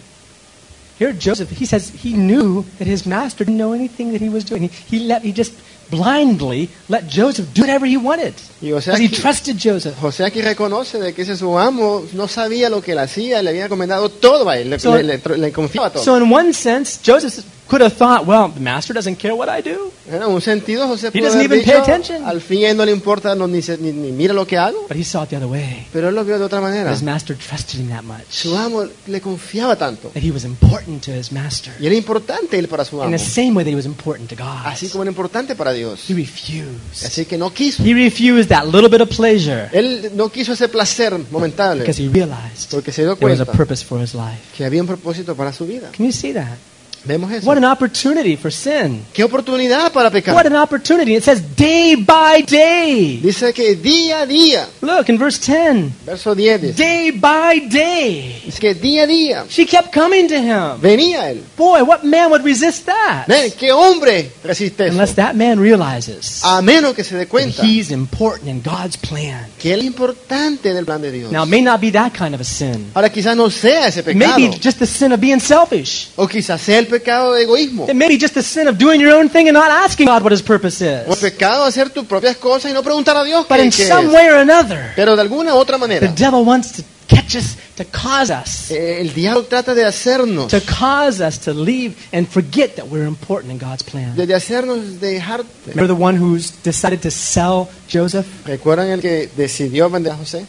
[0.97, 4.45] Here, Joseph, he says he knew that his master didn't know anything that he was
[4.45, 4.63] doing.
[4.63, 5.51] He, he, let, he just
[5.91, 8.33] blindly let Joseph do whatever he wanted.
[8.61, 9.95] Y o sea, he trusted Joseph.
[9.99, 13.49] José aquí reconoce de que ese su amo no sabía lo que él hacía, le
[13.49, 16.03] había encomendado todo a él, le, So- le- le- le confiaba todo.
[16.03, 19.61] So, in one sense, Joseph could have thought, well, the master doesn't care what I
[19.61, 19.89] do.
[20.11, 22.25] En un sentido, José He pudo doesn't haber even pay attention.
[22.25, 24.87] al fin él no le importa, no, ni, se- ni- ni mira lo que hago,
[24.89, 25.87] But he saw it the other way.
[25.93, 26.91] pero él lo vio de otra manera.
[26.93, 28.23] His master trusted him that much.
[28.29, 31.71] Su amo le confiaba tanto, That he was important to his master.
[31.79, 34.27] y era importante él para su In amo, the same way that he was important
[34.29, 34.65] to God.
[34.65, 36.09] así como era importante para Dios.
[36.09, 37.05] He refused.
[37.05, 40.67] Así que no quiso, He refused that little bit of pleasure él no quiso ese
[40.67, 44.13] placer momentáneo, because he realized porque se dio there was a cuenta purpose for his
[44.13, 44.39] life.
[44.57, 45.89] que había un propósito para su vida.
[45.95, 46.57] Can you see that?
[47.03, 47.47] Vemos eso.
[47.47, 49.03] What an opportunity for sin.
[49.13, 50.45] Qué oportunidad para What pecar.
[50.47, 51.15] an opportunity.
[51.15, 53.19] It says day by day.
[53.23, 55.91] Dice que día a día, Look in verse 10.
[56.05, 58.41] verso 10, dice, Day by day.
[58.45, 60.79] dice que día a día She kept coming to him.
[60.79, 61.43] venía él.
[61.57, 63.25] Boy, what man would resist that?
[63.27, 64.93] Ven, ¿qué hombre resiste eso?
[64.93, 69.47] Unless that man realizes A menos que se dé cuenta he's important in God's plan.
[69.57, 71.31] que él es importante en el plan de Dios.
[71.31, 72.91] Now, it may not be that kind of a sin.
[72.93, 76.09] Ahora quizás no sea ese pecado, may be just the sin of being selfish.
[76.15, 79.01] o quizás sea el pecado de egoísmo, It may be just the sin of doing
[79.01, 81.07] your own thing and not asking God what his purpose is.
[81.07, 83.63] o el pecado de hacer tus propias cosas y no preguntar a Dios But qué,
[83.65, 84.13] in qué some es.
[84.13, 87.83] way or another, Pero de alguna u otra the devil wants to catch us, to
[87.85, 92.75] cause us, eh, el diablo trata de hacernos, to cause us to leave and forget
[92.75, 94.15] that we're important in God's plan.
[94.15, 95.43] de, de hacernos dejar.
[95.65, 98.25] Remember the one who's decided to sell Joseph?
[98.45, 100.45] ¿Recuerdan el que decidió vender a José?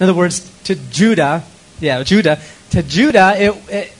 [0.00, 1.44] In other words, to Judah,
[1.80, 2.38] yeah, Judah,
[2.70, 3.92] to Judah, it, it,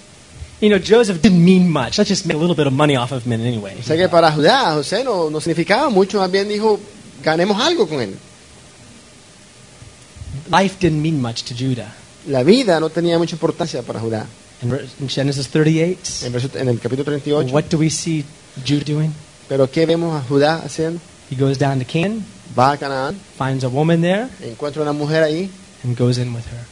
[0.61, 1.99] you know, Joseph didn't mean much.
[1.99, 3.77] Let's just make a little bit of money off of him anyway.
[3.79, 6.79] O sea que para Judá, José no, no significaba mucho, más bien dijo,
[7.23, 8.15] ganemos algo con él.
[10.51, 11.93] Life didn't mean much to Judah.
[12.27, 14.27] La vida no tenía mucha importancia para Judá.
[14.63, 18.25] In Genesis 38, En, verso- en el capítulo 38, what do we see
[18.67, 19.13] Judah doing?
[19.49, 21.01] pero ¿qué vemos a Judá haciendo?
[21.31, 22.25] He goes down to Canaan,
[22.57, 25.51] Va a Canaán, finds a woman there, encuentra una mujer ahí
[25.83, 26.65] and goes in with her.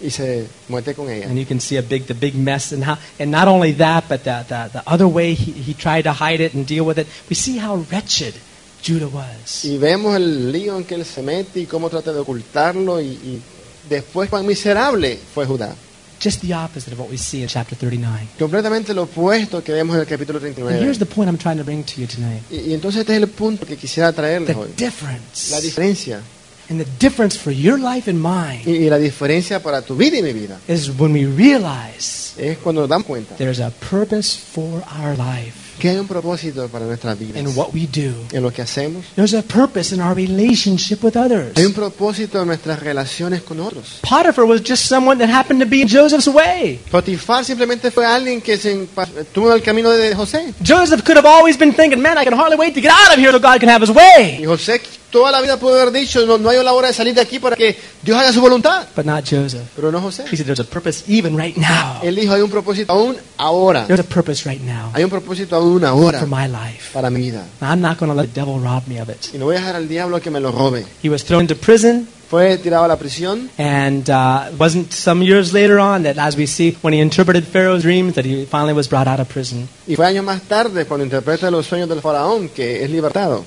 [0.00, 1.26] Y se muete con ella.
[1.26, 4.04] And you can see a big, the big mess, and how, and not only that,
[4.08, 6.98] but the, the, the other way he, he tried to hide it and deal with
[6.98, 7.06] it.
[7.30, 8.34] We see how wretched
[8.82, 9.64] Judah was.
[9.64, 13.06] Y vemos el lío en que él se mete y cómo trata de ocultarlo y,
[13.06, 13.42] y
[13.88, 15.74] después cuán miserable fue Judá.
[16.22, 18.28] Just the opposite of what we see in chapter 39.
[18.38, 20.82] Completamente lo opuesto que vemos en el capítulo And 39.
[20.82, 22.42] here's the point I'm trying to bring to you tonight.
[22.50, 24.68] Y, y entonces este es el punto que quisiera traerles The hoy.
[24.76, 25.50] difference.
[25.50, 26.22] La diferencia.
[26.68, 30.18] And the difference for your life and mine Y, y la diferencia para tu vida
[30.18, 34.36] y mi vida is when we realize es cuando nos damos cuenta there's a purpose
[34.36, 37.36] for our life que hay un propósito para nuestras vidas.
[37.36, 38.14] in what we do.
[38.32, 39.04] En lo que hacemos.
[39.14, 41.56] There's a purpose in our relationship with others.
[41.56, 44.00] Hay un propósito en nuestras relaciones con otros.
[44.02, 46.80] Potiphar was just someone that happened to be in Joseph's way.
[46.90, 48.86] Potifar simplemente fue alguien que se
[49.32, 50.54] tuvo el camino de José.
[50.66, 53.18] Joseph could have always been thinking, man, I can hardly wait to get out of
[53.18, 54.38] here so God can have his way.
[54.40, 54.46] Y.
[54.46, 54.80] José
[55.16, 57.38] toda la vida pudo haber dicho, no, no hay la hora de salir de aquí
[57.38, 58.86] para que Dios haga su voluntad.
[58.94, 59.62] But not Joseph.
[59.74, 60.24] Pero no José.
[60.30, 62.00] He said, there's a purpose even right now.
[62.02, 63.86] Él dijo, hay un propósito aún ahora.
[63.86, 66.90] There's a purpose right now Hay un propósito aún ahora for my life.
[66.92, 67.46] para mi vida.
[67.62, 69.32] I'm not going to let the devil rob me of it.
[69.32, 70.84] Y no voy a dejar al diablo que me lo robe.
[71.02, 75.24] He was thrown into prison, Fue tirado a la prisión and uh, it wasn't some
[75.24, 78.74] years later on that, as we see, when he interpreted Pharaoh's dreams, that he finally
[78.74, 79.66] was brought out of prison.
[79.86, 83.44] y fue años más tarde cuando interpreta los sueños del faraón que es libertado.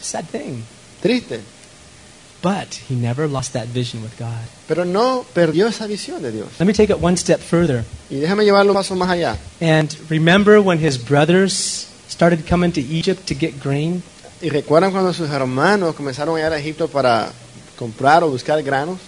[0.00, 0.62] Sad thing.
[1.06, 1.40] Triste.
[2.42, 4.44] But he never lost that vision with God.
[4.68, 6.48] Pero no perdió esa visión de Dios.
[6.58, 7.84] Let me take it one step further.
[8.10, 9.36] Y déjame llevarlo un paso más allá.
[9.60, 14.02] And remember when his brothers started coming to Egypt to get grain?
[14.42, 17.30] Y recuerdan cuando sus hermanos comenzaron a ir a Egipto para
[17.76, 18.98] comprar o buscar granos.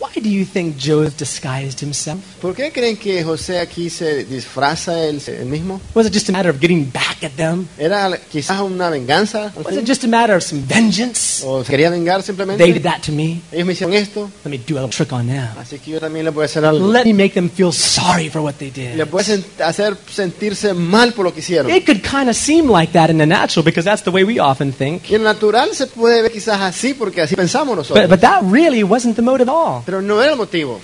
[0.00, 2.20] Why do you think Joseph disguised himself?
[2.40, 5.78] ¿Por qué creen que José aquí se disfraza él, él mismo?
[5.94, 7.66] Was it just a matter of getting back at them?
[7.78, 9.52] ¿Era quizás una venganza?
[9.62, 11.42] Was it just a matter of some vengeance?
[11.44, 12.64] ¿O quería vengar simplemente.
[12.64, 13.42] They did that to me.
[13.52, 15.46] Ellos me hicieron esto, Let me do a little trick on them.
[15.58, 16.90] así que yo también le voy a hacer algo.
[16.90, 19.06] Let me make them feel sorry for what they Le did.
[19.06, 21.70] puedes sen- hacer sentirse mal por lo que hicieron.
[21.70, 24.40] It could kind of seem like that in the natural because that's the way we
[24.40, 25.10] often think.
[25.10, 28.08] Y en natural se puede ver quizás así porque así pensamos But, nosotros.
[28.08, 29.82] but that really wasn't the motive at all.
[29.90, 30.80] Pero no era el motivo.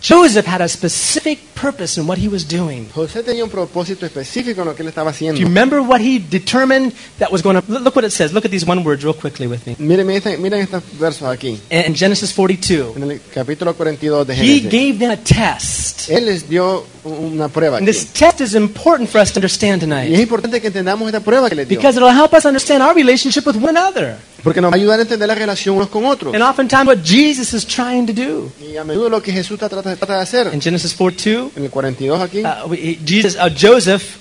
[0.00, 2.88] Joseph had a specific purpose in what he was doing.
[2.94, 6.20] José tenía un propósito específico en lo que él estaba Do you remember what he
[6.20, 7.72] determined that was going to.
[7.80, 8.32] Look what it says.
[8.32, 9.74] Look at these one words real quickly with me.
[9.80, 14.60] Miren, miren, miren estos versos aquí, In Genesis 42, en el capítulo 42 de he
[14.60, 16.08] gave them a test.
[16.08, 19.86] Él les dio una prueba And this test is important for us to understand Y
[19.86, 21.80] es tonight importante que entendamos esta prueba que les dio.
[21.80, 24.18] because it'll help us understand our relationship with one another.
[24.46, 26.32] Porque nos va a ayudar a entender la relación unos con otros.
[26.32, 28.52] And oftentimes what Jesus is trying to do.
[28.64, 30.54] Y a menudo lo que Jesús trata, trata de hacer.
[30.54, 32.72] In Genesis 42, En el 42 aquí, uh,
[33.04, 34.18] Jesus, uh, Joseph,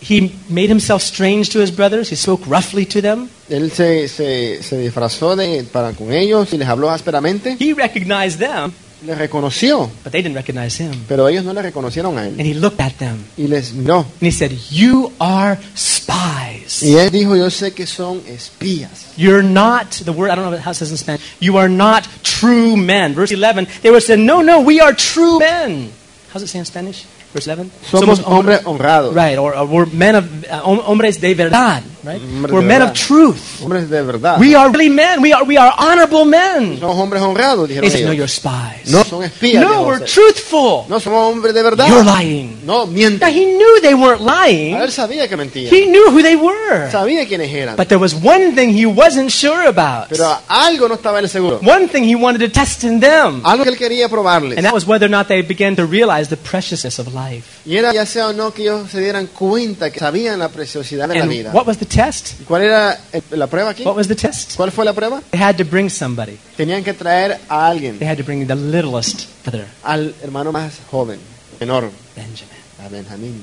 [0.00, 2.12] he made himself strange to his brothers.
[2.12, 3.28] He spoke roughly to them.
[3.48, 7.56] él se, se, se disfrazó de, para con ellos y les habló ásperamente.
[7.58, 8.72] He recognized them,
[9.04, 11.04] Les reconoció, but they didn't recognize him.
[11.06, 12.34] pero ellos no le reconocieron a él.
[12.38, 13.98] And he looked at them Y les miró.
[14.20, 16.82] and he said, You are spies.
[16.82, 19.12] Y él dijo, yo sé que son espías.
[19.16, 22.08] You're not, the word, I don't know how it says in Spanish, you are not
[22.22, 23.14] true men.
[23.14, 25.90] Verse 11, they were saying, No, no, we are true men.
[26.32, 27.04] How's it say in Spanish?
[27.32, 27.70] Verse 11?
[27.90, 29.14] Somos hombres honrados.
[29.14, 32.22] Right, or, or we're men of, uh, hombres de verdad, right?
[32.50, 33.60] We're men of truth.
[33.60, 34.38] Hombres de verdad.
[34.40, 35.20] We are really men.
[35.20, 36.78] We are, we are honorable men.
[36.78, 38.32] Somos hombres honrados, He dijeron said, No, you're ellos.
[38.32, 38.90] spies.
[38.90, 39.62] No son espías.
[39.62, 40.86] No, we're truthful.
[40.88, 41.88] No somos hombres de verdad.
[41.88, 42.60] You're lying.
[42.64, 43.28] No, Now, mienten.
[43.28, 44.76] he knew they weren't lying.
[44.76, 45.72] Él sabía que mentían.
[45.74, 46.90] He knew who they were.
[46.90, 47.76] Sabía quiénes eran.
[47.76, 50.08] But there was one thing he wasn't sure about.
[50.08, 51.60] Pero algo no estaba él seguro.
[51.62, 53.40] One thing he wanted to test in them.
[53.44, 54.56] Algo que él quería probarles.
[54.58, 57.60] And that was whether or not they began to realize the preciousness of life.
[57.64, 61.08] Y era ya sea o no que ellos se dieran cuenta que sabían la preciosidad
[61.08, 61.50] de la vida.
[61.52, 62.40] what was the test?
[62.40, 63.82] ¿Y ¿Cuál era el- la prueba aquí?
[63.84, 64.54] What was the test?
[64.56, 65.20] ¿Cuál fue la prueba?
[65.30, 66.38] They had to bring somebody.
[66.56, 70.74] Tenían que traer a alguien, They had to bring the littlest brother, al hermano más
[70.90, 71.18] joven,
[71.60, 72.56] menor, Benjamin.
[72.84, 73.42] a Benjamín.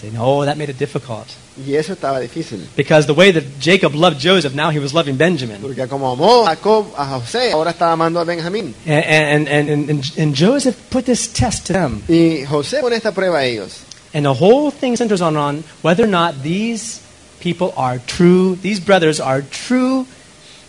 [0.00, 1.26] Say, no, that made it difficult.
[1.66, 2.64] Y eso estaba difícil.
[2.76, 5.60] Because the way that Jacob loved Joseph, now he was loving Benjamin.
[5.60, 8.74] Porque como amó a Jacob a José, ahora estaba amando a Benjamín.
[8.86, 12.00] And, and, and, and, and Joseph put this test to them.
[12.08, 13.80] Y José pone esta prueba a ellos.
[14.14, 17.00] And the whole thing centers on, on whether or not these
[17.40, 20.06] people are true, these brothers are true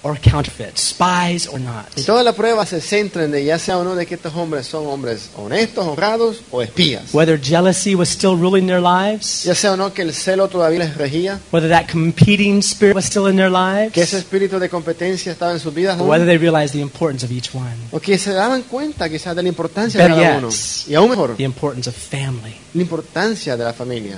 [0.01, 1.85] or counterfeit, spies or not.
[1.97, 4.33] Y toda la prueba se centra en de ya sea o no de que estos
[4.33, 7.13] hombres son hombres honestos, honrados o espías.
[7.13, 10.79] Whether jealousy was still ruling their lives, Ya sea o no que el celo todavía
[10.79, 13.51] les regía, whether that competing spirit was still in their
[13.91, 16.79] que ese lives, espíritu de competencia estaba en sus vidas, or whether they realized the
[16.79, 20.23] importance of each one, o que se daban cuenta quizás de la importancia de Better
[20.23, 20.43] cada yet.
[20.45, 20.53] uno.
[20.87, 24.17] Y aún mejor, the importance of family, la importancia de la familia.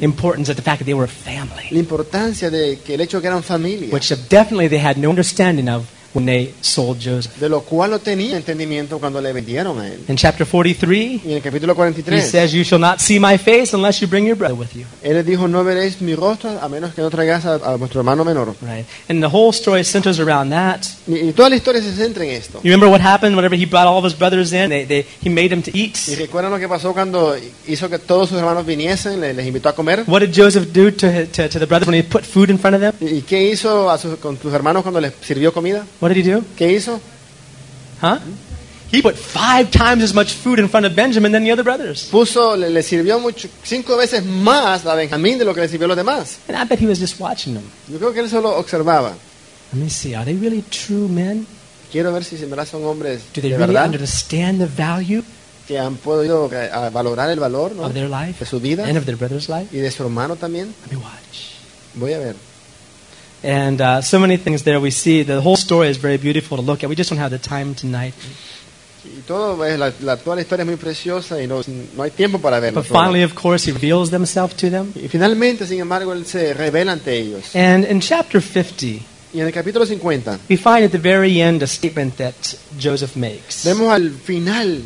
[0.00, 3.20] Importance of the fact that they were a family, La importancia de que el hecho
[3.20, 3.92] que eran familia.
[3.92, 5.86] which definitely they had no understanding of
[6.18, 7.36] when they sold Joseph.
[7.38, 10.00] de lo cual no tenía entendimiento cuando le vendieron a él.
[10.08, 13.38] In chapter 43, Y en el capítulo he 43, says, You shall not see my
[13.38, 14.84] face unless you bring your brother with you.
[15.02, 18.00] él les dijo, no veréis mi rostro a menos que no traigas a, a vuestro
[18.00, 18.54] hermano menor.
[18.62, 18.84] Right?
[19.08, 20.82] And the whole story centers around that.
[21.06, 22.58] Y, y toda la historia se centra en esto.
[22.62, 24.70] You remember what happened whenever he brought all of his brothers in?
[24.70, 25.96] They, they, he made them to eat.
[26.08, 29.68] ¿Y recuerdan lo que pasó cuando hizo que todos sus hermanos viniesen, le- les invitó
[29.68, 30.04] a comer?
[30.06, 32.74] What did Joseph do to, to, to the brothers when he put food in front
[32.76, 32.92] of them?
[33.00, 35.86] ¿Y y qué hizo a sus- con sus hermanos cuando les sirvió comida?
[36.00, 36.42] What did he do?
[36.56, 37.00] ¿Qué hizo?
[38.00, 38.18] Huh?
[38.90, 42.08] He put five times as much food in front of Benjamin than the other brothers.
[42.10, 45.84] Puso, le, le sirvió mucho, cinco veces más a Benjamín de lo que le sirvió
[45.84, 46.38] a los demás.
[46.48, 47.64] And I bet he was just watching them.
[47.88, 49.14] Yo creo que él solo observaba.
[49.72, 50.14] Let me see.
[50.14, 51.46] Are they really true men?
[51.92, 55.22] Quiero ver si en verdad son hombres Do they de really verdad understand the value
[55.66, 57.84] que han podido eh, valorar el valor ¿no?
[57.84, 59.68] of their life de su vida and of their brother's life?
[59.76, 60.74] y de su hermano también.
[60.86, 61.52] Let me watch.
[61.94, 62.36] Voy a ver.
[63.42, 65.22] And uh, so many things there we see.
[65.22, 66.88] The whole story is very beautiful to look at.
[66.88, 68.14] We just don't have the time tonight.
[69.04, 71.60] Y todo, pues, la, la, toda la historia es muy preciosa y no,
[71.96, 72.82] no hay tiempo para verlo.
[72.82, 74.92] But finally, of course, he reveals himself to them.
[74.94, 77.54] Y finalmente, sin embargo, él se revela ante ellos.
[77.54, 78.86] And in chapter 50,
[79.32, 82.32] Y en el capítulo 50 we find at the very end a statement that
[82.80, 83.62] Joseph makes.
[83.62, 84.82] vemos al final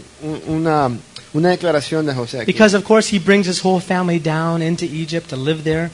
[0.48, 0.90] una,
[1.32, 2.40] una declaración de José.
[2.40, 2.53] Aquí.
[2.53, 5.90] Because, of course, he brings his whole family down into Egypt to live there.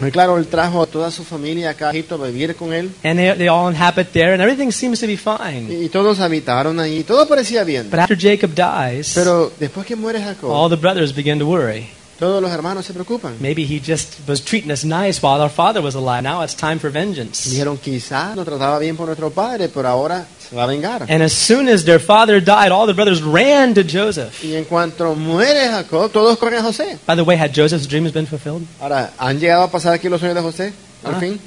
[0.00, 2.90] Muy claro, él trajo a toda su familia acá a Egipto a vivir con él.
[3.04, 5.66] And they, they all inhabit there, and everything seems to be fine.
[5.70, 7.04] Y, y todos habitaron ahí.
[7.04, 7.90] Todo parecía bien.
[7.90, 11.88] But after Jacob dies, Pero después que muere Jacob, all the brothers begin to worry.
[12.20, 13.34] Todos los hermanos se preocupan.
[13.40, 16.22] Maybe he just was treating us nice while our father was alive.
[16.22, 17.48] Now it's time for vengeance.
[17.50, 21.02] Dijeron, quizás nos trataba bien por nuestro padre, pero ahora se va a vengar.
[21.10, 24.44] And as soon as their father died, all the brothers ran to Joseph.
[24.44, 26.98] Y en cuanto muere Jacob, todos corren a José.
[27.06, 28.62] By the way, had Joseph's dreams been fulfilled?
[28.80, 30.72] Ahora, ¿han llegado a pasar aquí los sueños de José?
[31.02, 31.18] Al Ah.
[31.20, 31.40] fin.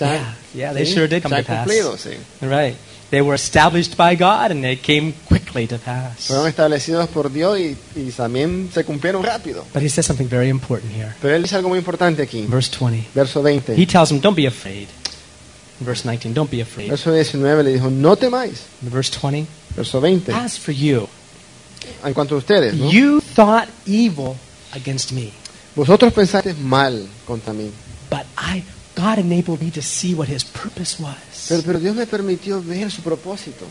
[0.00, 0.94] Yeah, yeah, they sí?
[0.94, 1.58] sure did come to pass.
[1.66, 2.16] cumplido, sí.
[2.40, 2.74] Right.
[3.12, 6.28] They were established by God and they came quickly to pass.
[6.28, 9.66] Fueron establecidos por Dios y, y también se cumplieron rápido.
[9.74, 11.12] But he says something very important here.
[11.20, 12.46] Pero él dice algo muy importante aquí.
[12.48, 13.10] Verse 20.
[13.14, 13.74] Verso 20.
[13.76, 14.88] He tells them, Don't be afraid.
[15.80, 16.88] Verse 19, Don't be afraid.
[16.88, 18.62] Verso 19 le dijo, no temáis.
[18.80, 19.46] Verse 20,
[19.76, 20.32] Verso 20.
[20.32, 21.06] As for you,
[22.02, 22.90] En cuanto a ustedes, ¿no?
[22.90, 24.36] you thought evil
[24.72, 25.32] against me,
[25.76, 27.70] vosotros pensaste mal contra mí.
[28.08, 28.62] but I,
[29.02, 32.90] God enabled me to see what his purpose was Pero, pero Dios me permitió ver
[32.90, 33.66] su propósito.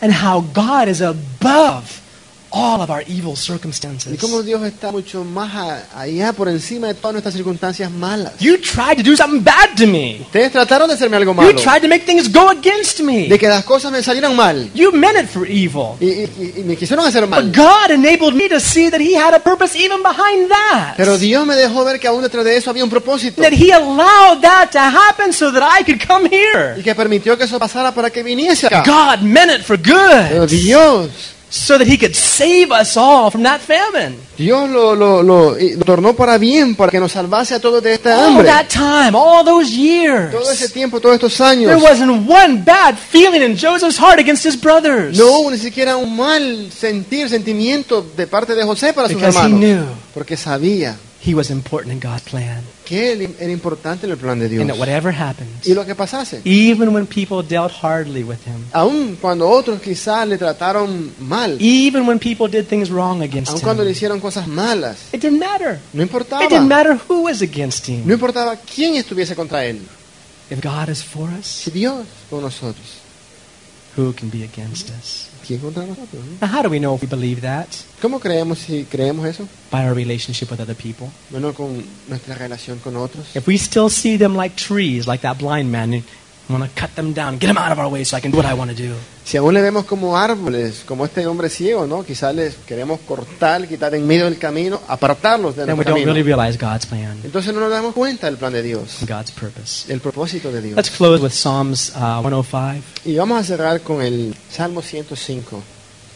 [0.00, 2.00] and how God is above
[2.52, 4.12] all of our evil circumstances.
[4.12, 8.32] Y cómo Dios está mucho más allá por encima de todas nuestras circunstancias malas.
[8.40, 10.18] You tried to do something bad to me.
[10.22, 11.60] Ustedes trataron de hacerme algo You malo.
[11.60, 13.28] tried to make things go against me.
[13.28, 14.70] De que las cosas me salieran mal.
[14.74, 15.96] You meant it for evil.
[16.00, 17.44] Y, y- y me quisieron hacer mal.
[17.44, 20.94] But God enabled me to see that He had a purpose even behind that.
[20.96, 23.40] Pero Dios me dejó ver que aún detrás de eso había un propósito.
[23.42, 26.82] That He allowed that to happen so that I could come Y here.
[26.82, 28.82] que permitió que eso pasara para que viniese acá.
[28.84, 31.10] God meant it for Pero good Dios,
[31.50, 34.16] so that He could save us all from that famine.
[34.38, 37.92] Dios lo, lo, lo, lo tornó para bien, para que nos salvase a todos de
[37.94, 38.46] esta All hambre.
[38.46, 42.96] that time, all those years, Todo ese tiempo, todos estos there años, wasn't one bad
[42.96, 45.18] feeling in Joseph's heart against his brothers.
[45.18, 49.42] no ni siquiera un mal sentir, sentimiento de parte de José para sus Because he
[49.42, 49.60] hermanos.
[49.60, 49.84] knew
[50.14, 52.62] Porque sabía he was important in God's plan.
[52.84, 54.62] que él era importante en el plan de Dios.
[54.62, 56.40] And that whatever happened, Y lo que pasase.
[56.44, 62.06] even when people dealt hardly with him, Aun cuando otros quizás le trataron mal, even
[62.08, 65.38] when people did things wrong against aun cuando le him, hicieron cosas malas, it didn't
[65.38, 65.78] matter.
[65.92, 66.42] no importaba.
[66.44, 68.10] It didn't matter who was against No him.
[68.10, 69.78] importaba quién estuviese contra él.
[70.50, 72.98] If God is for us, Si Dios con nosotros,
[73.96, 75.28] who can be against us?
[75.50, 76.22] ¿Quién contra nosotros?
[76.40, 76.46] no?
[76.46, 77.66] How do we know if we believe that?
[78.00, 79.48] ¿Cómo creemos si creemos eso?
[79.72, 81.08] By our relationship with other people.
[81.30, 83.34] Bueno, con nuestra relación con otros.
[83.34, 86.04] If we still see them like trees, like that blind man,
[86.50, 88.30] and want to cut them down, get them out of our way so I can
[88.30, 88.94] do what I want to do.
[89.24, 92.02] Si aún le vemos como árboles, como este hombre ciego, ¿no?
[92.04, 96.02] Quizás les queremos cortar, quitar en medio del camino, apartarlos de Then we nuestro don't
[96.04, 96.12] camino.
[96.12, 99.92] really realize God's plan, Entonces no nos damos cuenta del plan de Dios, God's purpose.
[99.92, 100.76] el propósito de Dios.
[100.76, 102.82] Let's close with Psalms uh, 105.
[103.04, 105.62] Y vamos a cerrar con el Salmo 105.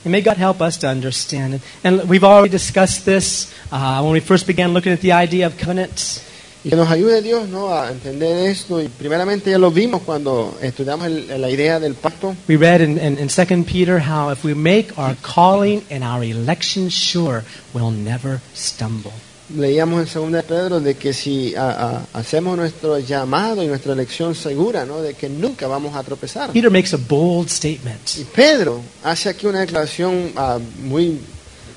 [0.04, 1.62] And may God help us to understand it.
[1.82, 5.56] And we've already discussed this uh, when we first began looking at the idea of
[5.56, 6.20] covenants.
[6.64, 7.68] Y que nos ayude Dios ¿no?
[7.74, 8.80] a entender esto.
[8.80, 12.34] Y primeramente ya lo vimos cuando estudiamos el- la idea del pacto.
[12.48, 16.24] We read in, in, in 2 Peter how if we make our calling and our
[16.24, 17.42] election sure,
[17.74, 19.12] we'll never stumble.
[19.54, 21.68] Leíamos en 2 de Pedro de que si a-
[22.14, 25.02] a- hacemos nuestro llamado y nuestra elección segura, ¿no?
[25.02, 26.50] de que nunca vamos a tropezar.
[26.50, 28.00] Peter makes a bold statement.
[28.18, 31.20] Y Pedro hace aquí una declaración ah, muy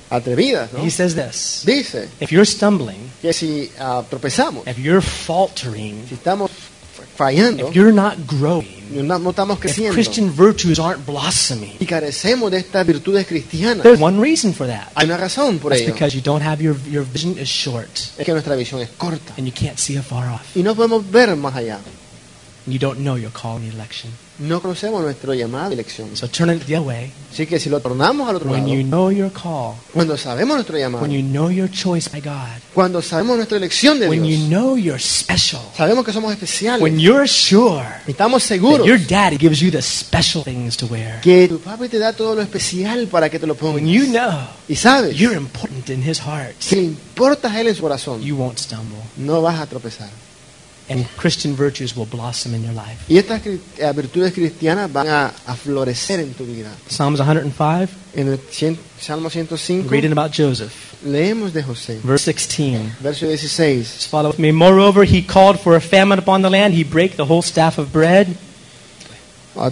[0.09, 0.69] atrevida.
[0.73, 0.83] ¿no?
[0.83, 6.15] He says this Dice If you're stumbling, que si ah, tropezamos, if you're faltering, si
[6.15, 6.49] estamos
[7.15, 11.85] fallando, if you're not growing, no, no estamos if creciendo Christian virtues aren't blossoming, y
[11.85, 14.91] carecemos de estas virtudes cristianas, there's one reason for that.
[14.95, 15.93] hay una razón por That's ello.
[15.93, 19.33] because you don't have your, your vision is short Es que nuestra visión es corta
[19.37, 20.55] and you can't see afar off.
[20.55, 21.79] y no podemos ver más allá.
[22.69, 24.11] You don't know your call and election.
[24.39, 26.15] No conocemos nuestro llamado y elección.
[26.15, 27.11] So turn it the other way.
[27.31, 30.55] Así que si lo tornamos al otro When lado, you know your call, cuando sabemos
[30.57, 34.25] nuestro llamado, when you know your choice by God, cuando sabemos nuestra elección de when
[34.25, 38.85] you Dios, know you're special, sabemos que somos especiales, when you're sure estamos that seguros
[38.85, 42.35] your daddy gives you the special things to wear, que tu papi te da todo
[42.35, 43.89] lo especial para que te lo when pongas.
[43.89, 47.75] you know Y sabes you're important in his heart, que le importas a él en
[47.75, 48.97] su corazón, you won't stumble.
[49.15, 50.09] no vas a tropezar.
[50.89, 53.03] And Christian virtues will blossom in your life.
[53.09, 53.41] Y estas
[53.93, 56.69] virtudes cristianas van a, a florecer en tu vida.
[56.87, 60.71] Psalms 105, En el cien- Salmo 105 reading about Joseph,
[61.03, 62.95] leemos de José, verse 16.
[63.01, 63.79] verso 16.
[63.83, 64.51] Just follow with me.
[64.51, 66.73] Moreover, he called for a famine upon the land.
[66.73, 68.37] He brake the whole staff of bread.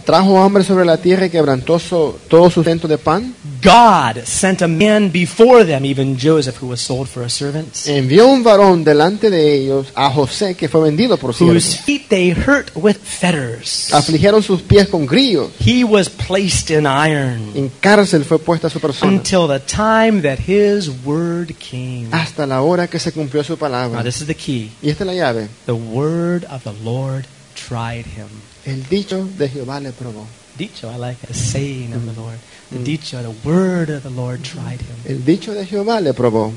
[0.03, 3.33] Trajo hambre sobre la tierra y quebrantó so- todo sustento de pan.
[3.63, 8.27] God sent a man before them, even Joseph, who was sold for a servant, Envió
[8.27, 11.83] un varón delante de ellos a José que fue vendido por whose siervo.
[11.86, 13.91] feet they hurt with fetters.
[13.93, 15.49] Afligieron sus pies con grillos.
[15.59, 20.39] He was placed in iron En cárcel fue puesta su persona until the time that
[20.47, 22.07] his word came.
[22.11, 24.03] hasta la hora que se cumplió su Now, palabra.
[24.03, 24.71] this is the key.
[24.81, 25.47] Y esta es la llave.
[25.65, 27.25] The word of the Lord
[27.55, 28.27] tried him.
[28.66, 30.26] El dicho de Jehová le probó.
[30.57, 31.28] Dicho, I like it.
[31.28, 32.38] The saying of the Lord.
[32.72, 34.95] The dicho, the word of the Lord tried him.
[35.05, 36.51] El dicho de Jehová le probó.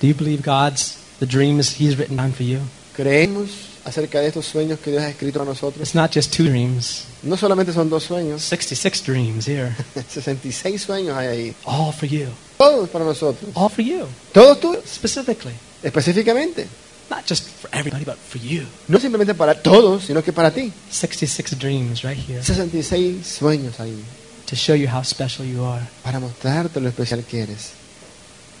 [0.00, 2.60] Do you believe God's the dreams He's written down for you?
[2.94, 3.50] Creemos
[3.84, 5.80] acerca de estos sueños que Dios ha escrito a nosotros.
[5.80, 7.04] It's not just two dreams.
[7.22, 9.74] No solamente son dos sueños, 66 dreams here.
[10.08, 11.54] 66 sueños hay ahí.
[11.64, 12.26] All for you.
[12.58, 13.50] Todos para nosotros.
[13.54, 14.06] All for you.
[14.32, 15.54] Todos tuyos, Specifically.
[15.82, 16.66] específicamente.
[17.10, 18.64] Not just for everybody, but for you.
[18.88, 20.72] No simplemente para todos, sino que para ti.
[20.90, 24.00] 66 dreams right here 66 sueños ahí.
[24.46, 25.82] to show you how special you are.
[26.04, 27.72] Para mostrarte lo especial que eres.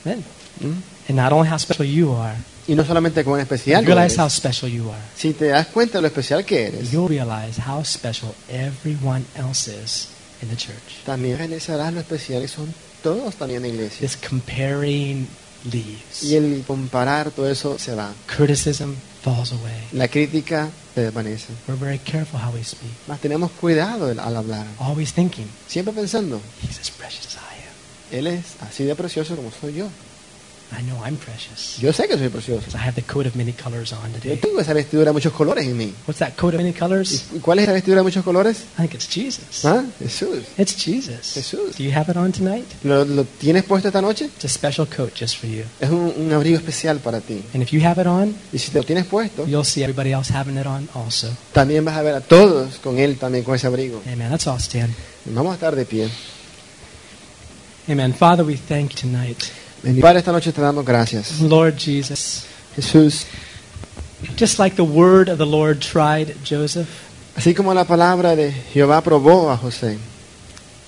[0.04, 0.24] Amen.
[0.60, 0.82] ¿Mm?
[1.08, 2.36] And not only how special you are,
[2.68, 3.84] Y no solamente con especial.
[3.84, 5.00] realize how special you are.
[5.16, 9.68] Si te das cuenta de lo especial que eres, You'll realize how special everyone else
[9.68, 10.08] is
[10.42, 11.04] in the church.
[11.04, 12.72] también realizarás lo especial que son
[13.02, 14.00] todos también en la iglesia.
[14.06, 15.26] This comparing
[15.64, 16.32] Y leaves.
[16.32, 18.12] el comparar todo eso se va.
[18.26, 19.88] Criticism falls away.
[19.92, 21.52] La crítica se desvanece.
[21.68, 22.90] We're very careful how we speak.
[23.06, 24.66] Más tenemos cuidado al hablar.
[24.78, 28.18] Always thinking, Siempre pensando, He's as precious as I am.
[28.18, 29.88] Él es así de precioso como soy yo.
[30.72, 31.78] I know I'm precious.
[31.80, 32.64] Yo sé que soy precioso.
[32.76, 34.36] I have the coat of many colors on Yo today.
[34.36, 35.92] tengo esa vestidura de muchos colores en mí.
[36.06, 37.24] What's that coat of many colors?
[37.34, 38.58] ¿Y cuál es esa vestidura de muchos colores?
[38.78, 39.64] I think it's Jesus.
[39.64, 39.84] ¿Ah?
[39.98, 40.44] Jesús.
[40.56, 41.32] It's Jesus.
[41.34, 41.76] Jesús.
[41.76, 42.64] Do you have it on tonight?
[42.84, 44.26] ¿Lo, lo tienes puesto esta noche?
[44.26, 45.64] It's a special coat just for you.
[45.80, 47.42] Es un, un abrigo especial para ti.
[47.52, 50.12] And if you have it on, Y si te lo tienes puesto, you'll see everybody
[50.12, 51.28] else having it on also.
[51.52, 54.00] también vas a ver a todos con él también con ese abrigo.
[54.06, 54.30] Amen.
[54.30, 54.94] Let's all stand.
[55.24, 56.08] Vamos a estar de pie.
[57.88, 58.14] Amen.
[58.14, 59.50] Father, we thank you tonight.
[60.00, 61.40] Padre, esta noche te damos gracias.
[61.40, 62.44] Lord Jesus,
[62.76, 63.26] Jesús,
[64.36, 66.88] just like the word of the Lord tried Joseph,
[67.36, 69.98] así como la palabra de Jehová probó a José,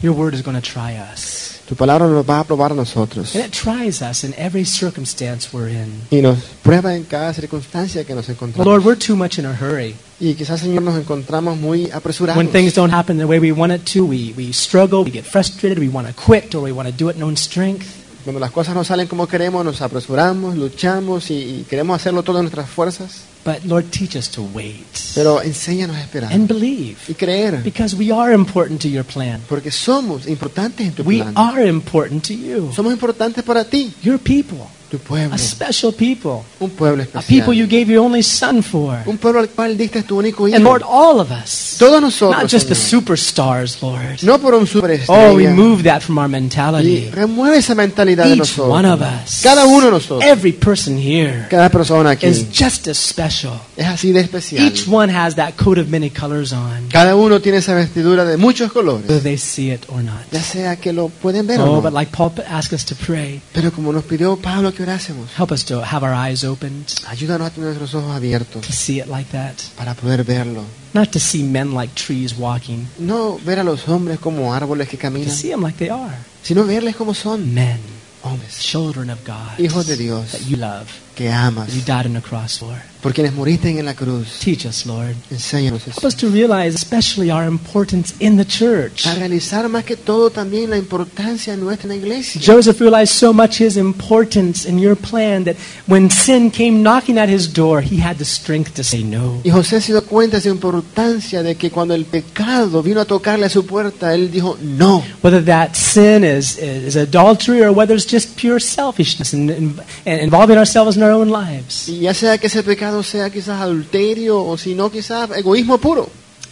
[0.01, 1.53] your word is going to try us.
[1.73, 3.35] tu palabra nos va a probar a nosotros.
[3.35, 6.03] And it tries us in every circumstance we're in.
[6.11, 8.67] Y nos prueba en cada circunstancia que nos encontramos.
[8.67, 9.95] Lord, we're too much in a hurry.
[10.21, 12.37] Y quizás, Señor, nos encontramos muy apresurados.
[12.37, 15.25] When things don't happen the way we want it to, we, we struggle, we get
[15.25, 18.02] frustrated, we want to quit, or we want to do it in our own strength.
[18.25, 22.45] Cuando las cosas no salen como queremos, nos apresuramos, luchamos y, queremos hacerlo todo en
[22.45, 23.23] nuestras fuerzas.
[23.45, 27.61] But Lord, teach us to wait Pero enséñanos a esperar and believe y creer.
[27.65, 29.41] because we are important to your plan.
[29.49, 31.35] Porque somos importantes en tu We plan.
[31.37, 35.35] are important to you, Somos importantes para ti, your people, tu pueblo.
[35.35, 37.25] a special people, Un pueblo a especial.
[37.41, 38.99] people you gave your only son for.
[39.07, 40.55] Un pueblo al cual diste tu único hijo.
[40.57, 42.43] And Lord, all of us, Todos nosotros.
[42.43, 43.03] not just the Señor.
[43.03, 44.23] superstars, Lord.
[44.23, 45.35] No por un Oh, superestrella.
[45.37, 47.11] remove that from our Y mentality.
[47.11, 49.25] remueve esa mentalidad de Each one of nosotros.
[49.25, 50.25] us, Cada uno de nosotros.
[50.31, 52.27] every person here Cada persona aquí.
[52.27, 53.55] is just as special.
[53.77, 54.67] Es así de especial.
[54.67, 58.37] Each one has that coat of many colors on, Cada uno tiene esa vestidura de
[58.37, 59.09] muchos colores.
[59.09, 60.21] whether they see it or not.
[60.31, 61.99] Ya sea que lo pueden ver Oh, o but no.
[61.99, 65.65] like Paul asked us to pray, Pero como nos pidió Pablo que orásemos, help us
[65.65, 69.31] to have our eyes opened ayúdanos a tener nuestros ojos abiertos to see it like
[69.31, 69.55] that.
[69.77, 70.65] para poder verlo.
[70.95, 74.99] Not to see men like trees walking, No ver a los hombres como árboles que
[74.99, 75.29] caminan.
[75.29, 77.79] to see them like they are sino verles como son men,
[78.23, 80.87] hombres, children of God hijos de Dios, that you love.
[81.15, 82.83] Que amas, you died on the cross for.
[83.03, 84.39] por quienes moriste en la cruz.
[84.39, 85.15] Teach us, Lord.
[85.31, 89.07] Enséñanos Help us to realize especially our importance in the church.
[89.07, 92.41] A realizar más que todo también la importancia nuestra en la iglesia.
[92.45, 95.57] Joseph realized so much his importance in your plan that
[95.89, 99.41] when sin came knocking at his door, he had the strength to say no.
[99.43, 103.05] Y José se dio cuenta de la importancia de que cuando el pecado vino a
[103.05, 105.03] tocarle a su puerta, él dijo no.
[105.23, 110.21] Whether that sin is, is adultery or whether it's just pure selfishness and, and, and
[110.21, 111.89] involving ourselves in our own lives.
[111.89, 116.09] Y ya sea que ese pecado sea quizás adulterio o si no quizás egoísmo puro.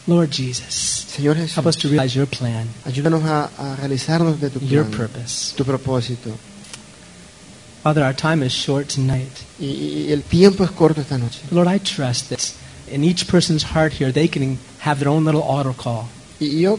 [0.06, 4.50] Lord Jesus, Señor help Jesús, us to realize your plan, ayúdanos a, a realizarnos de
[4.50, 5.54] tu your plan, purpose.
[5.56, 6.30] tu propósito.
[7.82, 9.30] Father, our time is short tonight.
[9.58, 9.66] Y,
[10.08, 11.40] y- el tiempo es corto esta noche.
[11.50, 12.40] Lord, I trust that
[12.92, 16.08] in each person's heart here, they can have their own little auto call.
[16.40, 16.78] Y yo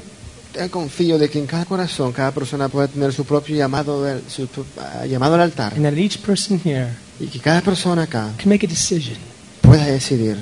[0.56, 4.48] eh, confío de que en cada corazón, cada persona puede tener su propio llamado, su,
[4.78, 5.74] ah, llamado al altar.
[5.76, 6.90] And that each person here
[7.22, 9.18] Y que cada persona acá can make a decision
[9.62, 10.38] pueda decidir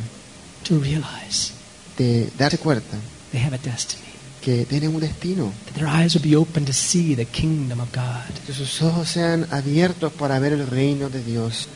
[0.63, 1.51] to realize
[1.97, 2.97] de darse cuenta
[3.31, 4.03] they have a destiny.
[4.41, 5.51] que tienen un destino.
[5.65, 8.33] That their eyes will be open to see the kingdom of God.
[8.45, 11.67] Que sus ojos sean abiertos para ver el reino de Dios.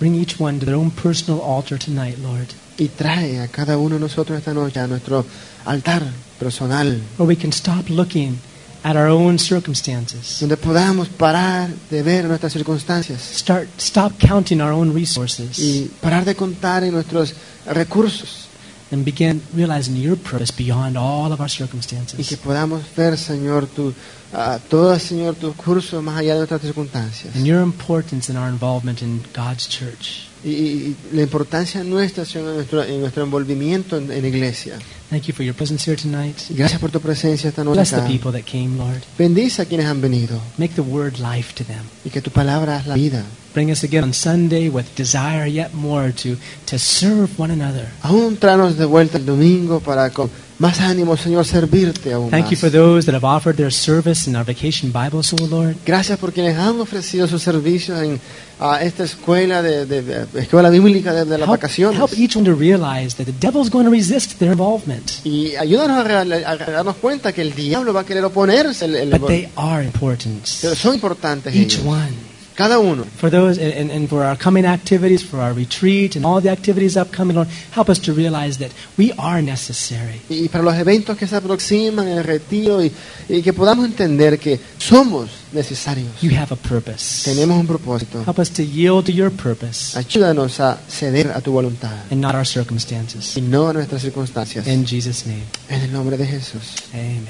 [0.00, 2.46] Bring each one to their own personal altar tonight, Lord,
[2.78, 5.26] Y trae a cada uno de nosotros esta noche a nuestro
[5.66, 6.02] altar
[6.38, 7.00] personal.
[7.18, 8.38] where we can stop looking
[8.82, 10.38] at our own circumstances.
[10.40, 13.20] Donde podamos parar de ver nuestras circunstancias.
[13.20, 17.34] Start, stop counting our own resources Y parar de contar en nuestros
[17.66, 18.44] recursos.
[18.90, 22.38] and begin realizing your purpose beyond all of our Y que circumstances.
[22.38, 23.92] podamos ver, Señor, tu,
[24.32, 27.34] ah, todo, Señor, tus cursos más allá de nuestras circunstancias.
[27.36, 30.27] And your importance in our involvement in God's church.
[30.48, 34.78] Y, la importancia nuestra, Señor, en nuestro, en nuestro envolvimiento en, iglesia.
[35.10, 36.36] Thank you for your presence here tonight.
[36.50, 37.76] Gracias por tu presencia esta noche.
[37.76, 39.02] Bless the people that came, Lord.
[39.16, 40.40] Bendice a quienes han venido.
[40.58, 41.84] Make the word life to them.
[42.04, 43.24] Y que tu palabra es la vida.
[43.54, 46.36] Bring us again on Sunday with desire yet more to,
[46.66, 47.88] to serve one another.
[48.02, 52.70] Aún de vuelta el domingo para con más ánimo, Señor, servirte aún Thank you for
[52.70, 55.76] those that have offered their service in our vacation Bible school, Lord.
[55.86, 58.20] Gracias por quienes han ofrecido sus servicios en
[58.60, 61.96] a esta escuela de, de- de- escuela bíblica de, de las Help, vacaciones.
[62.00, 65.24] help each one to realize that the devil's going to resist their involvement.
[65.24, 68.86] Y ayúdanos a, real- a darnos cuenta que el diablo va a querer oponerse.
[68.86, 70.44] el- el- But they are important.
[70.60, 71.86] pero son importantes Each ellos.
[71.86, 72.27] one.
[72.58, 73.04] Cada uno.
[73.04, 76.96] For those and, and- for our coming activities, for our retreat, and all the activities
[76.96, 80.20] upcoming, Lord, help us to realize that we are necessary.
[80.28, 82.90] Y para los eventos que se aproximan, el retiro, y,
[83.28, 86.10] y que podamos entender que somos necesarios.
[86.20, 87.22] You have a purpose.
[87.30, 88.24] Tenemos un propósito.
[88.26, 92.34] Help us to yield to your purpose Ayúdanos a ceder a tu voluntad and not
[92.34, 93.36] our circumstances.
[93.36, 94.66] y no a nuestras circunstancias.
[94.66, 96.74] In Jesus' name, En el nombre de Jesús.
[96.92, 97.24] amen.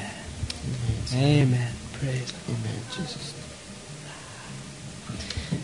[1.13, 1.69] Amen.
[2.01, 2.33] Praise.
[2.49, 3.28] Amén, Jesús.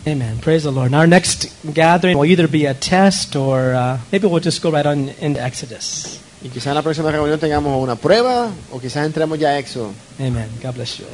[0.07, 0.39] Amen.
[0.39, 0.87] Praise the Lord.
[0.87, 4.71] And our next gathering will either be a test or uh, maybe we'll just go
[4.71, 6.21] right on into Exodus.
[6.43, 9.93] Y quizá en la próxima reunión tengamos una prueba o quizás entremos ya a Éxodo.
[10.19, 10.49] Amen.
[10.61, 11.05] God bless you.